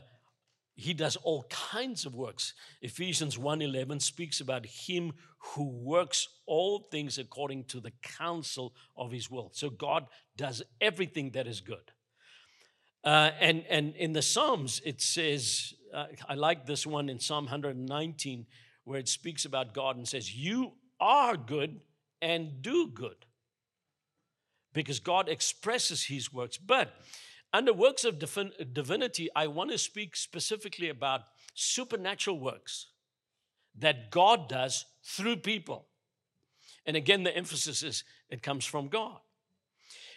he 0.74 0.94
does 0.94 1.16
all 1.16 1.44
kinds 1.44 2.06
of 2.06 2.14
works. 2.14 2.54
Ephesians 2.80 3.36
1:11 3.36 4.02
speaks 4.02 4.40
about 4.40 4.66
him 4.66 5.12
who 5.54 5.68
works 5.68 6.28
all 6.46 6.80
things 6.90 7.18
according 7.18 7.64
to 7.64 7.80
the 7.80 7.92
counsel 8.02 8.74
of 8.96 9.12
his 9.12 9.30
will. 9.30 9.50
So 9.52 9.70
God 9.70 10.06
does 10.36 10.62
everything 10.80 11.30
that 11.30 11.46
is 11.46 11.60
good. 11.60 11.92
Uh, 13.04 13.30
and, 13.40 13.64
and 13.68 13.94
in 13.96 14.12
the 14.12 14.22
Psalms, 14.22 14.80
it 14.84 15.00
says, 15.00 15.74
uh, 15.92 16.06
I 16.28 16.34
like 16.34 16.66
this 16.66 16.86
one 16.86 17.08
in 17.08 17.18
Psalm 17.18 17.44
119, 17.44 18.46
where 18.84 18.98
it 18.98 19.08
speaks 19.08 19.44
about 19.44 19.74
God 19.74 19.96
and 19.96 20.06
says, 20.06 20.34
You 20.34 20.72
are 21.00 21.36
good 21.36 21.80
and 22.20 22.62
do 22.62 22.88
good. 22.88 23.26
Because 24.72 25.00
God 25.00 25.28
expresses 25.28 26.04
his 26.04 26.32
works. 26.32 26.56
But 26.56 26.94
under 27.52 27.72
works 27.72 28.04
of 28.04 28.18
divinity, 28.18 29.28
I 29.36 29.48
want 29.48 29.70
to 29.72 29.78
speak 29.78 30.16
specifically 30.16 30.88
about 30.88 31.22
supernatural 31.54 32.38
works 32.38 32.88
that 33.78 34.10
God 34.10 34.48
does 34.48 34.86
through 35.04 35.36
people. 35.36 35.88
And 36.86 36.96
again, 36.96 37.22
the 37.22 37.36
emphasis 37.36 37.82
is 37.82 38.04
it 38.30 38.42
comes 38.42 38.64
from 38.64 38.88
God. 38.88 39.18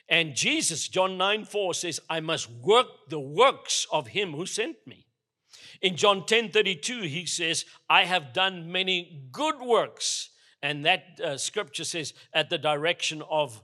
And 0.08 0.36
Jesus, 0.36 0.88
John 0.88 1.18
9 1.18 1.46
4 1.46 1.74
says, 1.74 2.00
I 2.10 2.20
must 2.20 2.50
work 2.50 2.88
the 3.10 3.20
works 3.20 3.88
of 3.92 4.08
him 4.08 4.34
who 4.34 4.46
sent 4.46 4.78
me. 4.86 5.08
In 5.82 5.96
John 5.96 6.26
10 6.26 6.52
32, 6.52 7.02
he 7.02 7.26
says, 7.26 7.66
I 7.90 8.06
have 8.06 8.34
done 8.34 8.72
many 8.72 9.28
good 9.32 9.60
works. 9.60 10.30
And 10.62 10.86
that 10.86 11.20
uh, 11.24 11.38
scripture 11.38 11.84
says, 11.84 12.14
at 12.34 12.50
the 12.50 12.58
direction 12.58 13.22
of 13.30 13.62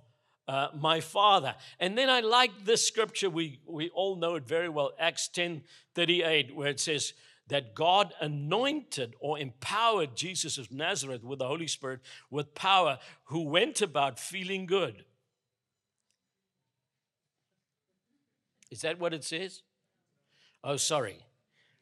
uh, 0.47 0.67
my 0.75 0.99
Father. 0.99 1.55
And 1.79 1.97
then 1.97 2.09
I 2.09 2.19
like 2.19 2.65
this 2.65 2.85
scripture, 2.85 3.29
we, 3.29 3.59
we 3.65 3.89
all 3.89 4.17
know 4.17 4.35
it 4.35 4.47
very 4.47 4.69
well, 4.69 4.91
Acts 4.99 5.27
10 5.29 5.63
38, 5.95 6.55
where 6.55 6.69
it 6.69 6.79
says, 6.79 7.13
that 7.47 7.75
God 7.75 8.13
anointed 8.21 9.13
or 9.19 9.37
empowered 9.37 10.15
Jesus 10.15 10.57
of 10.57 10.71
Nazareth 10.71 11.21
with 11.21 11.39
the 11.39 11.47
Holy 11.47 11.67
Spirit 11.67 11.99
with 12.29 12.55
power, 12.55 12.97
who 13.25 13.43
went 13.43 13.81
about 13.81 14.19
feeling 14.19 14.65
good 14.65 15.03
Is 18.71 18.81
that 18.81 18.99
what 18.99 19.13
it 19.13 19.23
says? 19.23 19.61
Oh, 20.63 20.77
sorry. 20.77 21.25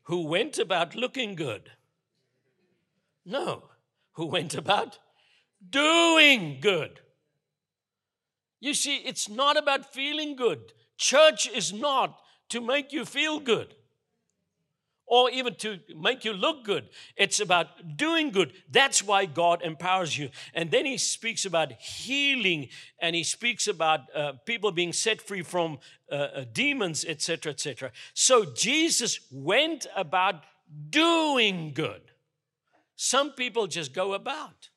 Who 0.03 0.25
went 0.25 0.57
about 0.57 0.95
looking 0.95 1.35
good? 1.35 1.71
No. 3.25 3.63
Who 4.13 4.25
went 4.25 4.55
about 4.55 4.97
doing 5.69 6.57
good? 6.59 6.99
You 8.59 8.73
see, 8.73 8.97
it's 8.97 9.29
not 9.29 9.55
about 9.55 9.93
feeling 9.93 10.35
good. 10.35 10.73
Church 10.97 11.47
is 11.47 11.71
not 11.71 12.19
to 12.49 12.59
make 12.59 12.91
you 12.91 13.05
feel 13.05 13.39
good 13.39 13.75
or 15.09 15.29
even 15.31 15.55
to 15.55 15.79
make 15.97 16.23
you 16.23 16.31
look 16.31 16.63
good. 16.63 16.87
It's 17.17 17.39
about 17.39 17.97
doing 17.97 18.29
good. 18.29 18.53
That's 18.69 19.03
why 19.03 19.25
God 19.25 19.63
empowers 19.63 20.15
you. 20.17 20.29
And 20.53 20.69
then 20.69 20.85
he 20.85 20.97
speaks 20.97 21.45
about 21.45 21.73
healing 21.73 22.69
and 23.01 23.15
he 23.15 23.23
speaks 23.23 23.67
about 23.67 24.01
uh, 24.15 24.33
people 24.45 24.71
being 24.71 24.93
set 24.93 25.19
free 25.21 25.41
from 25.41 25.79
uh, 26.11 26.15
uh 26.15 26.45
demons, 26.53 27.05
etc., 27.05 27.51
etc. 27.51 27.91
So 28.13 28.45
Jesus 28.45 29.19
went 29.31 29.87
about 29.95 30.43
doing 30.91 31.73
good. 31.73 32.01
Some 32.95 33.31
people 33.31 33.65
just 33.65 33.93
go 33.93 34.13
about. 34.13 34.69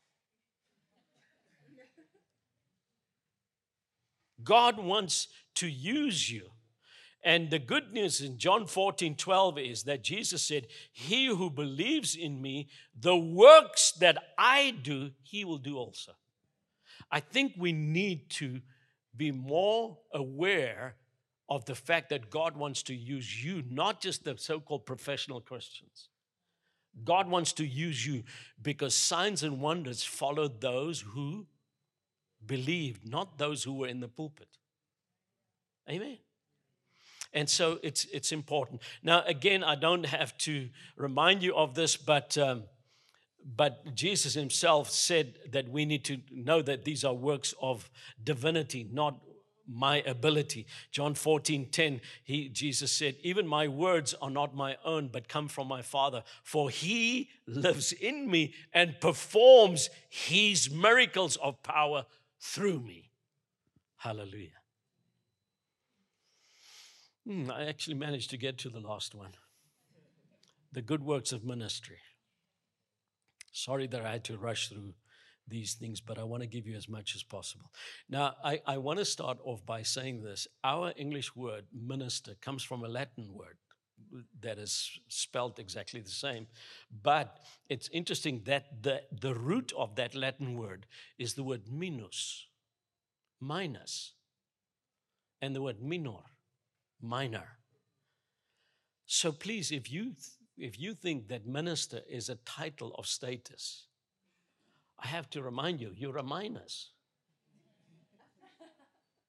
God 4.42 4.78
wants 4.78 5.28
to 5.56 5.68
use 5.68 6.30
you. 6.30 6.51
And 7.24 7.50
the 7.50 7.58
good 7.58 7.92
news 7.92 8.20
in 8.20 8.38
John 8.38 8.66
14, 8.66 9.14
12 9.14 9.58
is 9.58 9.82
that 9.84 10.02
Jesus 10.02 10.42
said, 10.42 10.66
He 10.90 11.26
who 11.26 11.50
believes 11.50 12.16
in 12.16 12.42
me, 12.42 12.68
the 12.98 13.16
works 13.16 13.92
that 14.00 14.18
I 14.36 14.74
do, 14.82 15.12
he 15.22 15.44
will 15.44 15.58
do 15.58 15.76
also. 15.76 16.12
I 17.10 17.20
think 17.20 17.54
we 17.56 17.72
need 17.72 18.28
to 18.30 18.60
be 19.16 19.30
more 19.30 19.98
aware 20.12 20.96
of 21.48 21.64
the 21.66 21.74
fact 21.74 22.08
that 22.10 22.30
God 22.30 22.56
wants 22.56 22.82
to 22.84 22.94
use 22.94 23.44
you, 23.44 23.62
not 23.70 24.00
just 24.00 24.24
the 24.24 24.36
so 24.36 24.58
called 24.58 24.86
professional 24.86 25.40
Christians. 25.40 26.08
God 27.04 27.28
wants 27.28 27.52
to 27.54 27.66
use 27.66 28.06
you 28.06 28.24
because 28.60 28.94
signs 28.94 29.42
and 29.42 29.60
wonders 29.60 30.02
followed 30.02 30.60
those 30.60 31.00
who 31.00 31.46
believed, 32.44 33.08
not 33.08 33.38
those 33.38 33.62
who 33.62 33.74
were 33.74 33.86
in 33.86 34.00
the 34.00 34.08
pulpit. 34.08 34.48
Amen. 35.88 36.18
And 37.32 37.48
so 37.48 37.78
it's, 37.82 38.04
it's 38.06 38.32
important. 38.32 38.82
Now, 39.02 39.22
again, 39.26 39.64
I 39.64 39.74
don't 39.74 40.04
have 40.04 40.36
to 40.38 40.68
remind 40.96 41.42
you 41.42 41.54
of 41.54 41.74
this, 41.74 41.96
but, 41.96 42.36
um, 42.36 42.64
but 43.44 43.94
Jesus 43.94 44.34
himself 44.34 44.90
said 44.90 45.34
that 45.50 45.68
we 45.68 45.84
need 45.84 46.04
to 46.04 46.18
know 46.30 46.62
that 46.62 46.84
these 46.84 47.04
are 47.04 47.14
works 47.14 47.54
of 47.60 47.90
divinity, 48.22 48.88
not 48.92 49.18
my 49.66 50.02
ability. 50.02 50.66
John 50.90 51.14
14, 51.14 51.70
10, 51.70 52.00
he, 52.24 52.48
Jesus 52.48 52.92
said, 52.92 53.16
Even 53.22 53.46
my 53.46 53.68
words 53.68 54.14
are 54.20 54.30
not 54.30 54.54
my 54.54 54.76
own, 54.84 55.08
but 55.08 55.28
come 55.28 55.48
from 55.48 55.68
my 55.68 55.82
Father, 55.82 56.22
for 56.42 56.70
he 56.70 57.30
lives 57.46 57.92
in 57.92 58.30
me 58.30 58.54
and 58.72 59.00
performs 59.00 59.88
his 60.08 60.70
miracles 60.70 61.36
of 61.36 61.62
power 61.62 62.04
through 62.40 62.80
me. 62.80 63.10
Hallelujah. 63.96 64.61
Hmm, 67.26 67.50
I 67.50 67.66
actually 67.66 67.94
managed 67.94 68.30
to 68.30 68.36
get 68.36 68.58
to 68.58 68.68
the 68.68 68.80
last 68.80 69.14
one 69.14 69.32
the 70.72 70.82
good 70.82 71.04
works 71.04 71.32
of 71.32 71.44
ministry. 71.44 71.98
Sorry 73.52 73.86
that 73.88 74.04
I 74.04 74.12
had 74.12 74.24
to 74.24 74.38
rush 74.38 74.68
through 74.68 74.94
these 75.46 75.74
things, 75.74 76.00
but 76.00 76.18
I 76.18 76.24
want 76.24 76.42
to 76.42 76.46
give 76.46 76.66
you 76.66 76.76
as 76.76 76.88
much 76.88 77.14
as 77.14 77.22
possible. 77.22 77.70
Now, 78.08 78.34
I, 78.42 78.60
I 78.66 78.78
want 78.78 78.98
to 78.98 79.04
start 79.04 79.38
off 79.44 79.64
by 79.66 79.82
saying 79.82 80.22
this. 80.22 80.48
Our 80.64 80.94
English 80.96 81.36
word, 81.36 81.64
minister, 81.74 82.34
comes 82.40 82.62
from 82.62 82.84
a 82.84 82.88
Latin 82.88 83.34
word 83.34 83.58
that 84.40 84.58
is 84.58 84.98
spelled 85.08 85.58
exactly 85.58 86.00
the 86.00 86.10
same. 86.10 86.46
But 87.02 87.38
it's 87.68 87.88
interesting 87.92 88.42
that 88.44 88.82
the, 88.82 89.02
the 89.20 89.34
root 89.34 89.72
of 89.76 89.96
that 89.96 90.14
Latin 90.14 90.56
word 90.56 90.86
is 91.18 91.34
the 91.34 91.42
word 91.42 91.62
minus, 91.70 92.46
minus, 93.40 94.12
and 95.40 95.54
the 95.54 95.62
word 95.62 95.82
minor, 95.82 96.20
minor. 97.02 97.58
So 99.06 99.32
please, 99.32 99.70
if 99.72 99.90
you 99.90 100.14
if 100.56 100.78
you 100.78 100.94
think 100.94 101.28
that 101.28 101.46
minister 101.46 102.00
is 102.08 102.28
a 102.28 102.36
title 102.36 102.94
of 102.94 103.06
status, 103.06 103.86
I 105.02 105.08
have 105.08 105.28
to 105.30 105.42
remind 105.42 105.80
you, 105.80 105.92
you're 105.94 106.18
a 106.18 106.22
minus. 106.22 106.90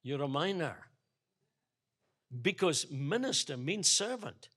You're 0.04 0.22
a 0.24 0.28
minor. 0.28 0.76
Because 2.42 2.88
minister 2.92 3.58
means 3.58 3.90
servant, 3.90 4.50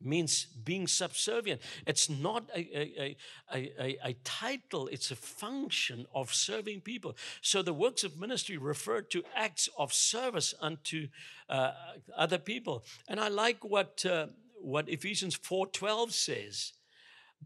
means 0.00 0.44
being 0.44 0.86
subservient. 0.86 1.60
It's 1.86 2.08
not 2.08 2.48
a, 2.54 2.60
a, 2.78 3.16
a, 3.52 3.98
a, 4.04 4.12
title, 4.24 4.88
it's 4.88 5.10
a 5.10 5.16
function 5.16 6.06
of 6.14 6.32
serving 6.32 6.82
people. 6.82 7.16
So 7.40 7.62
the 7.62 7.74
works 7.74 8.04
of 8.04 8.18
ministry 8.18 8.56
refer 8.56 9.02
to 9.02 9.24
acts 9.34 9.68
of 9.76 9.92
service 9.92 10.54
unto 10.60 11.08
uh, 11.48 11.72
other 12.16 12.38
people. 12.38 12.84
And 13.08 13.18
I 13.18 13.28
like 13.28 13.64
what, 13.64 14.04
uh, 14.06 14.28
what 14.60 14.88
Ephesians 14.88 15.36
4.12 15.36 16.12
says 16.12 16.72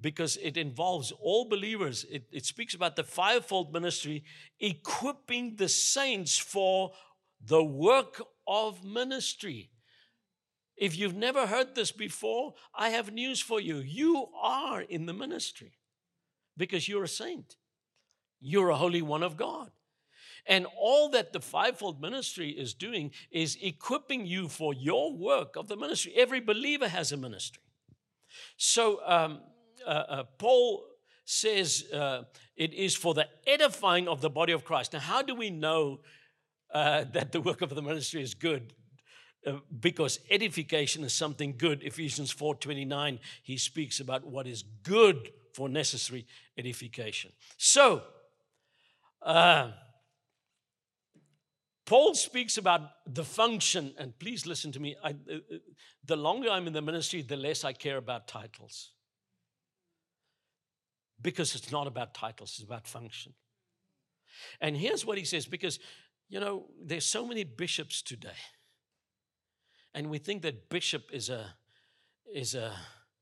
because 0.01 0.39
it 0.43 0.57
involves 0.57 1.13
all 1.13 1.49
believers. 1.49 2.07
It, 2.11 2.25
it 2.33 2.47
speaks 2.47 2.75
about 2.75 2.97
the 2.97 3.05
fivefold 3.05 3.73
ministry 3.73 4.25
equipping 4.59 5.57
the 5.57 5.69
saints 5.69 6.39
for 6.39 6.93
the 7.45 7.63
work 7.63 8.23
of 8.47 8.85
ministry. 8.85 9.72
If 10.77 10.97
you've 10.97 11.15
never 11.15 11.47
heard 11.47 11.75
this 11.75 11.93
before, 11.93 12.55
I 12.75 12.91
have 12.91 13.13
news 13.13 13.41
for 13.41 13.61
you. 13.61 13.79
You 13.79 14.29
are 14.41 14.81
in 14.81 15.07
the 15.07 15.13
ministry 15.13 15.79
because 16.57 16.89
you're 16.89 17.05
a 17.05 17.09
saint, 17.09 17.57
you're 18.41 18.71
a 18.71 18.77
holy 18.77 19.03
one 19.03 19.23
of 19.23 19.37
God. 19.37 19.71
And 20.47 20.67
all 20.77 21.09
that 21.11 21.33
the 21.33 21.41
fivefold 21.41 22.01
ministry 22.01 22.51
is 22.51 22.75
doing 22.75 23.13
is 23.31 23.57
equipping 23.63 24.27
you 24.27 24.49
for 24.49 24.75
your 24.75 25.17
work 25.17 25.55
of 25.57 25.69
the 25.69 25.77
ministry. 25.77 26.13
Every 26.17 26.41
believer 26.41 26.89
has 26.89 27.13
a 27.13 27.17
ministry. 27.17 27.63
So, 28.57 29.01
um, 29.07 29.41
uh, 29.87 29.91
uh, 29.91 30.25
Paul 30.39 30.85
says 31.25 31.85
uh, 31.93 32.25
it 32.57 32.75
is 32.75 32.97
for 32.97 33.15
the 33.15 33.29
edifying 33.47 34.09
of 34.09 34.21
the 34.21 34.31
body 34.31 34.53
of 34.53 34.65
Christ. 34.65 34.93
Now, 34.93 35.01
how 35.01 35.23
do 35.23 35.35
we 35.35 35.51
know 35.51 36.01
uh, 36.75 37.05
that 37.13 37.33
the 37.33 37.41
work 37.41 37.63
of 37.63 37.75
the 37.75 37.83
ministry 37.83 38.23
is 38.23 38.35
good? 38.35 38.75
Uh, 39.45 39.59
because 39.81 40.21
edification 40.31 41.03
is 41.03 41.13
something 41.13 41.57
good. 41.57 41.83
Ephesians 41.83 42.33
4:29, 42.33 43.19
he 43.43 43.57
speaks 43.57 44.01
about 44.01 44.25
what 44.25 44.47
is 44.47 44.63
good 44.83 45.33
for 45.53 45.69
necessary 45.69 46.27
edification. 46.57 47.33
So, 47.57 48.05
uh, 49.21 49.73
Paul 51.85 52.15
speaks 52.15 52.57
about 52.57 52.83
the 53.07 53.25
function, 53.25 53.95
and 53.99 54.17
please 54.19 54.47
listen 54.47 54.71
to 54.73 54.81
me. 54.81 54.97
I, 55.03 55.17
the 56.05 56.17
longer 56.17 56.49
I'm 56.49 56.67
in 56.67 56.73
the 56.73 56.83
ministry, 56.83 57.23
the 57.23 57.37
less 57.37 57.65
I 57.65 57.73
care 57.73 57.97
about 57.97 58.29
titles 58.29 58.93
because 61.21 61.55
it's 61.55 61.71
not 61.71 61.87
about 61.87 62.15
titles, 62.15 62.55
it's 62.59 62.65
about 62.65 62.87
function. 62.87 63.33
And 64.61 64.77
here's 64.77 65.05
what 65.05 65.19
he 65.19 65.25
says 65.25 65.47
because, 65.47 65.79
you 66.29 66.41
know, 66.41 66.67
there's 66.83 67.05
so 67.05 67.27
many 67.27 67.45
bishops 67.45 68.03
today. 68.03 68.31
And 69.95 70.11
we 70.11 70.19
think 70.19 70.43
that 70.43 70.69
bishop 70.69 71.11
is 71.13 71.29
a, 71.29 71.55
is 72.33 72.55
a 72.55 72.73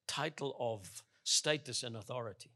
title 0.07 0.57
of 0.59 1.03
status 1.25 1.83
and 1.83 1.97
authority. 1.97 2.51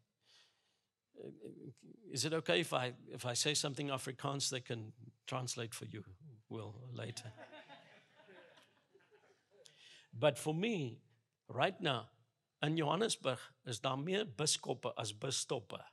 Is 2.13 2.25
it 2.25 2.33
okay 2.33 2.61
if 2.61 2.73
I, 2.73 2.93
if 3.13 3.27
I 3.27 3.35
say 3.35 3.55
something 3.55 3.89
Afrikaans 3.89 4.51
they 4.51 4.61
can 4.61 4.93
translate 5.27 5.75
for 5.75 5.87
you, 5.87 6.05
Will, 6.49 6.75
later? 6.93 7.33
but 10.13 10.39
for 10.39 10.55
me, 10.55 10.99
right 11.49 11.81
now, 11.81 12.09
In 12.65 12.77
Johannesburg 12.77 13.39
is 13.65 13.81
daar 13.81 13.99
meer 13.99 14.25
biskoppe 14.25 14.93
as 14.97 15.13
busstoppe. 15.13 15.85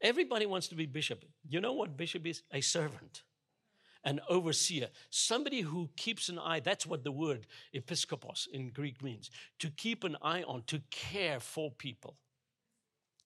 Everybody 0.00 0.46
wants 0.46 0.68
to 0.68 0.74
be 0.74 0.86
bishop. 0.86 1.24
You 1.48 1.60
know 1.60 1.74
what 1.74 1.96
bishop 1.96 2.26
is? 2.26 2.42
A 2.50 2.60
servant, 2.60 3.24
an 4.04 4.20
overseer, 4.28 4.88
somebody 5.10 5.60
who 5.60 5.90
keeps 5.96 6.28
an 6.28 6.38
eye. 6.38 6.60
That's 6.60 6.86
what 6.86 7.04
the 7.04 7.12
word 7.12 7.46
episkopos 7.74 8.46
in 8.48 8.70
Greek 8.70 9.02
means 9.02 9.30
to 9.58 9.70
keep 9.70 10.04
an 10.04 10.16
eye 10.22 10.42
on, 10.42 10.62
to 10.68 10.80
care 10.90 11.40
for 11.40 11.70
people, 11.70 12.16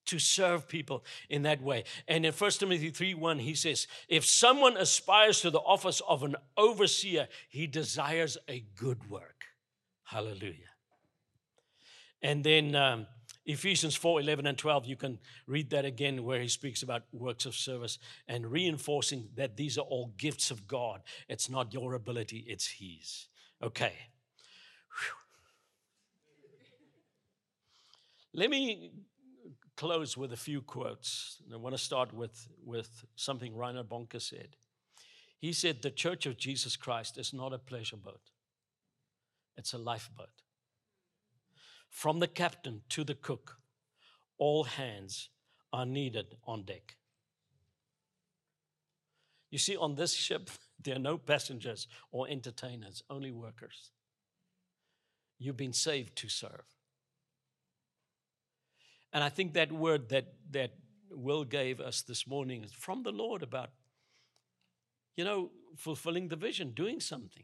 to 0.05 0.19
serve 0.19 0.67
people 0.67 1.03
in 1.29 1.43
that 1.43 1.61
way. 1.61 1.83
And 2.07 2.25
in 2.25 2.33
1 2.33 2.51
Timothy 2.51 2.89
3 2.89 3.13
1, 3.13 3.39
he 3.39 3.55
says, 3.55 3.87
If 4.07 4.25
someone 4.25 4.77
aspires 4.77 5.41
to 5.41 5.49
the 5.49 5.59
office 5.59 6.01
of 6.07 6.23
an 6.23 6.35
overseer, 6.57 7.27
he 7.49 7.67
desires 7.67 8.37
a 8.47 8.65
good 8.75 9.09
work. 9.09 9.45
Hallelujah. 10.03 10.73
And 12.21 12.43
then 12.43 12.75
um, 12.75 13.07
Ephesians 13.45 13.95
4 13.95 14.21
11 14.21 14.47
and 14.47 14.57
12, 14.57 14.85
you 14.85 14.95
can 14.95 15.19
read 15.47 15.69
that 15.71 15.83
again 15.83 16.23
where 16.23 16.39
he 16.39 16.47
speaks 16.47 16.81
about 16.81 17.03
works 17.11 17.45
of 17.45 17.55
service 17.55 17.99
and 18.27 18.49
reinforcing 18.49 19.29
that 19.35 19.57
these 19.57 19.77
are 19.77 19.81
all 19.81 20.13
gifts 20.17 20.49
of 20.49 20.65
God. 20.65 21.01
It's 21.27 21.49
not 21.49 21.73
your 21.73 21.93
ability, 21.93 22.45
it's 22.47 22.67
His. 22.67 23.27
Okay. 23.61 23.93
Whew. 24.99 25.15
Let 28.33 28.49
me 28.49 28.91
close 29.75 30.15
with 30.15 30.31
a 30.31 30.37
few 30.37 30.61
quotes. 30.61 31.41
I 31.51 31.57
want 31.57 31.75
to 31.75 31.81
start 31.81 32.13
with, 32.13 32.47
with 32.63 33.05
something 33.15 33.55
Reinhard 33.55 33.89
Bonnke 33.89 34.21
said. 34.21 34.55
He 35.37 35.51
said, 35.51 35.81
The 35.81 35.91
Church 35.91 36.25
of 36.25 36.37
Jesus 36.37 36.77
Christ 36.77 37.17
is 37.17 37.33
not 37.33 37.51
a 37.51 37.57
pleasure 37.57 37.97
boat. 37.97 38.31
It's 39.57 39.73
a 39.73 39.77
lifeboat. 39.77 40.42
From 41.93 42.19
the 42.19 42.27
captain 42.27 42.81
to 42.89 43.03
the 43.03 43.13
cook, 43.13 43.59
all 44.39 44.63
hands 44.63 45.29
are 45.71 45.85
needed 45.85 46.35
on 46.43 46.63
deck. 46.63 46.97
You 49.51 49.59
see, 49.59 49.77
on 49.77 49.93
this 49.93 50.13
ship, 50.15 50.49
there 50.83 50.95
are 50.95 50.99
no 50.99 51.19
passengers 51.19 51.87
or 52.11 52.27
entertainers, 52.27 53.03
only 53.11 53.31
workers. 53.31 53.91
You've 55.37 55.55
been 55.55 55.71
saved 55.71 56.15
to 56.17 56.29
serve. 56.29 56.65
And 59.13 59.23
I 59.23 59.29
think 59.29 59.53
that 59.53 59.71
word 59.71 60.09
that, 60.09 60.33
that 60.49 60.71
Will 61.11 61.43
gave 61.43 61.79
us 61.79 62.01
this 62.01 62.25
morning 62.25 62.63
is 62.63 62.73
from 62.73 63.03
the 63.03 63.11
Lord 63.11 63.43
about, 63.43 63.69
you 65.15 65.23
know, 65.23 65.51
fulfilling 65.77 66.29
the 66.29 66.35
vision, 66.35 66.71
doing 66.71 66.99
something. 66.99 67.43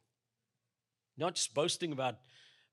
Not 1.18 1.36
just 1.36 1.54
boasting 1.54 1.92
about 1.92 2.16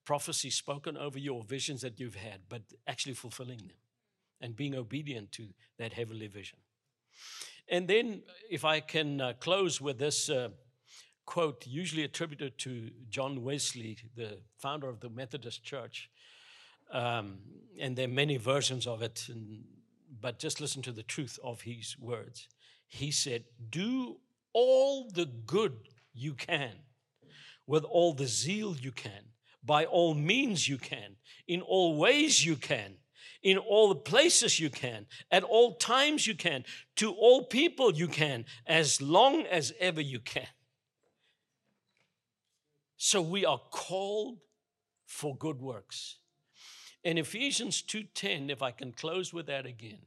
prophecy 0.07 0.49
spoken 0.49 0.97
over 0.97 1.19
your 1.19 1.43
visions 1.43 1.83
that 1.83 2.01
you've 2.01 2.15
had, 2.15 2.41
but 2.49 2.63
actually 2.87 3.15
fulfilling 3.15 3.59
them 3.59 3.77
and 4.41 4.57
being 4.57 4.75
obedient 4.75 5.33
to 5.33 5.49
that 5.79 5.93
heavenly 5.93 6.29
vision. 6.29 6.59
And 7.69 7.87
then, 7.89 8.23
if 8.51 8.65
I 8.65 8.81
can 8.81 9.21
uh, 9.21 9.33
close 9.39 9.81
with 9.81 9.99
this 9.99 10.31
uh, 10.31 10.49
quote, 11.27 11.67
usually 11.67 12.05
attributed 12.05 12.57
to 12.59 12.91
John 13.11 13.43
Wesley, 13.43 13.99
the 14.15 14.39
founder 14.59 14.89
of 14.89 15.01
the 15.01 15.11
Methodist 15.11 15.63
Church. 15.65 16.09
Um, 16.93 17.39
and 17.79 17.97
there 17.97 18.07
are 18.07 18.21
many 18.25 18.37
versions 18.37 18.87
of 18.87 19.03
it, 19.03 19.27
and, 19.29 19.65
but 20.21 20.39
just 20.39 20.61
listen 20.61 20.83
to 20.83 20.93
the 20.93 21.03
truth 21.03 21.39
of 21.43 21.63
his 21.63 21.97
words. 21.99 22.49
He 22.87 23.11
said, 23.11 23.45
Do 23.69 24.19
all 24.53 25.11
the 25.11 25.27
good 25.27 25.75
you 26.15 26.35
can 26.35 26.73
with 27.67 27.85
all 27.85 28.15
the 28.15 28.29
zeal 28.29 28.77
you 28.77 28.93
can, 28.93 29.33
by 29.67 29.85
all 29.85 30.15
means 30.15 30.69
you 30.69 30.79
can, 30.79 31.17
in 31.47 31.61
all 31.61 31.97
ways 31.97 32.45
you 32.45 32.57
can, 32.57 32.95
in 33.43 33.59
all 33.59 33.89
the 33.89 33.97
places 33.97 34.59
you 34.59 34.71
can, 34.71 35.07
at 35.31 35.43
all 35.43 35.75
times 35.75 36.27
you 36.27 36.35
can, 36.35 36.65
to 36.97 37.13
all 37.13 37.45
people 37.45 37.93
you 37.93 38.09
can, 38.09 38.45
as 38.67 39.03
long 39.03 39.43
as 39.47 39.73
ever 39.81 40.01
you 40.01 40.21
can. 40.21 40.49
So 42.97 43.21
we 43.21 43.45
are 43.45 43.61
called 43.71 44.39
for 45.05 45.37
good 45.37 45.61
works. 45.61 46.19
In 47.05 47.19
Ephesians 47.19 47.83
2:10, 47.83 48.51
if 48.51 48.63
I 48.63 48.73
can 48.73 48.93
close 48.93 49.33
with 49.33 49.47
that 49.47 49.67
again, 49.67 50.07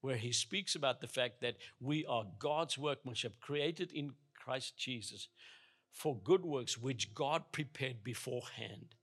where 0.00 0.16
he 0.16 0.32
speaks 0.32 0.76
about 0.76 1.00
the 1.00 1.08
fact 1.08 1.40
that 1.40 1.56
we 1.80 2.06
are 2.06 2.24
God's 2.38 2.78
workmanship 2.78 3.40
created 3.40 3.90
in 3.92 4.14
Christ 4.34 4.76
Jesus 4.76 5.28
for 5.96 6.14
good 6.14 6.44
works 6.44 6.76
which 6.76 7.14
God 7.14 7.42
prepared 7.52 8.04
beforehand 8.04 8.94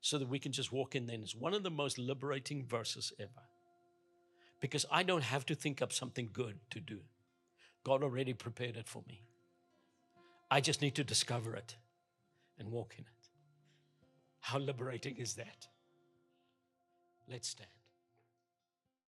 so 0.00 0.18
that 0.18 0.28
we 0.28 0.40
can 0.40 0.50
just 0.50 0.72
walk 0.72 0.96
in 0.96 1.06
there. 1.06 1.16
It's 1.22 1.36
one 1.36 1.54
of 1.54 1.62
the 1.62 1.70
most 1.70 1.96
liberating 1.96 2.66
verses 2.66 3.12
ever. 3.20 3.46
Because 4.60 4.84
I 4.90 5.04
don't 5.04 5.22
have 5.22 5.46
to 5.46 5.54
think 5.54 5.80
up 5.80 5.92
something 5.92 6.28
good 6.32 6.58
to 6.70 6.80
do. 6.80 6.98
God 7.84 8.02
already 8.02 8.32
prepared 8.32 8.76
it 8.76 8.88
for 8.88 9.04
me. 9.06 9.22
I 10.50 10.60
just 10.60 10.82
need 10.82 10.96
to 10.96 11.04
discover 11.04 11.54
it 11.54 11.76
and 12.58 12.72
walk 12.72 12.94
in 12.98 13.04
it. 13.04 13.28
How 14.40 14.58
liberating 14.58 15.18
is 15.18 15.34
that? 15.34 15.68
Let's 17.28 17.48
stand. 17.48 17.79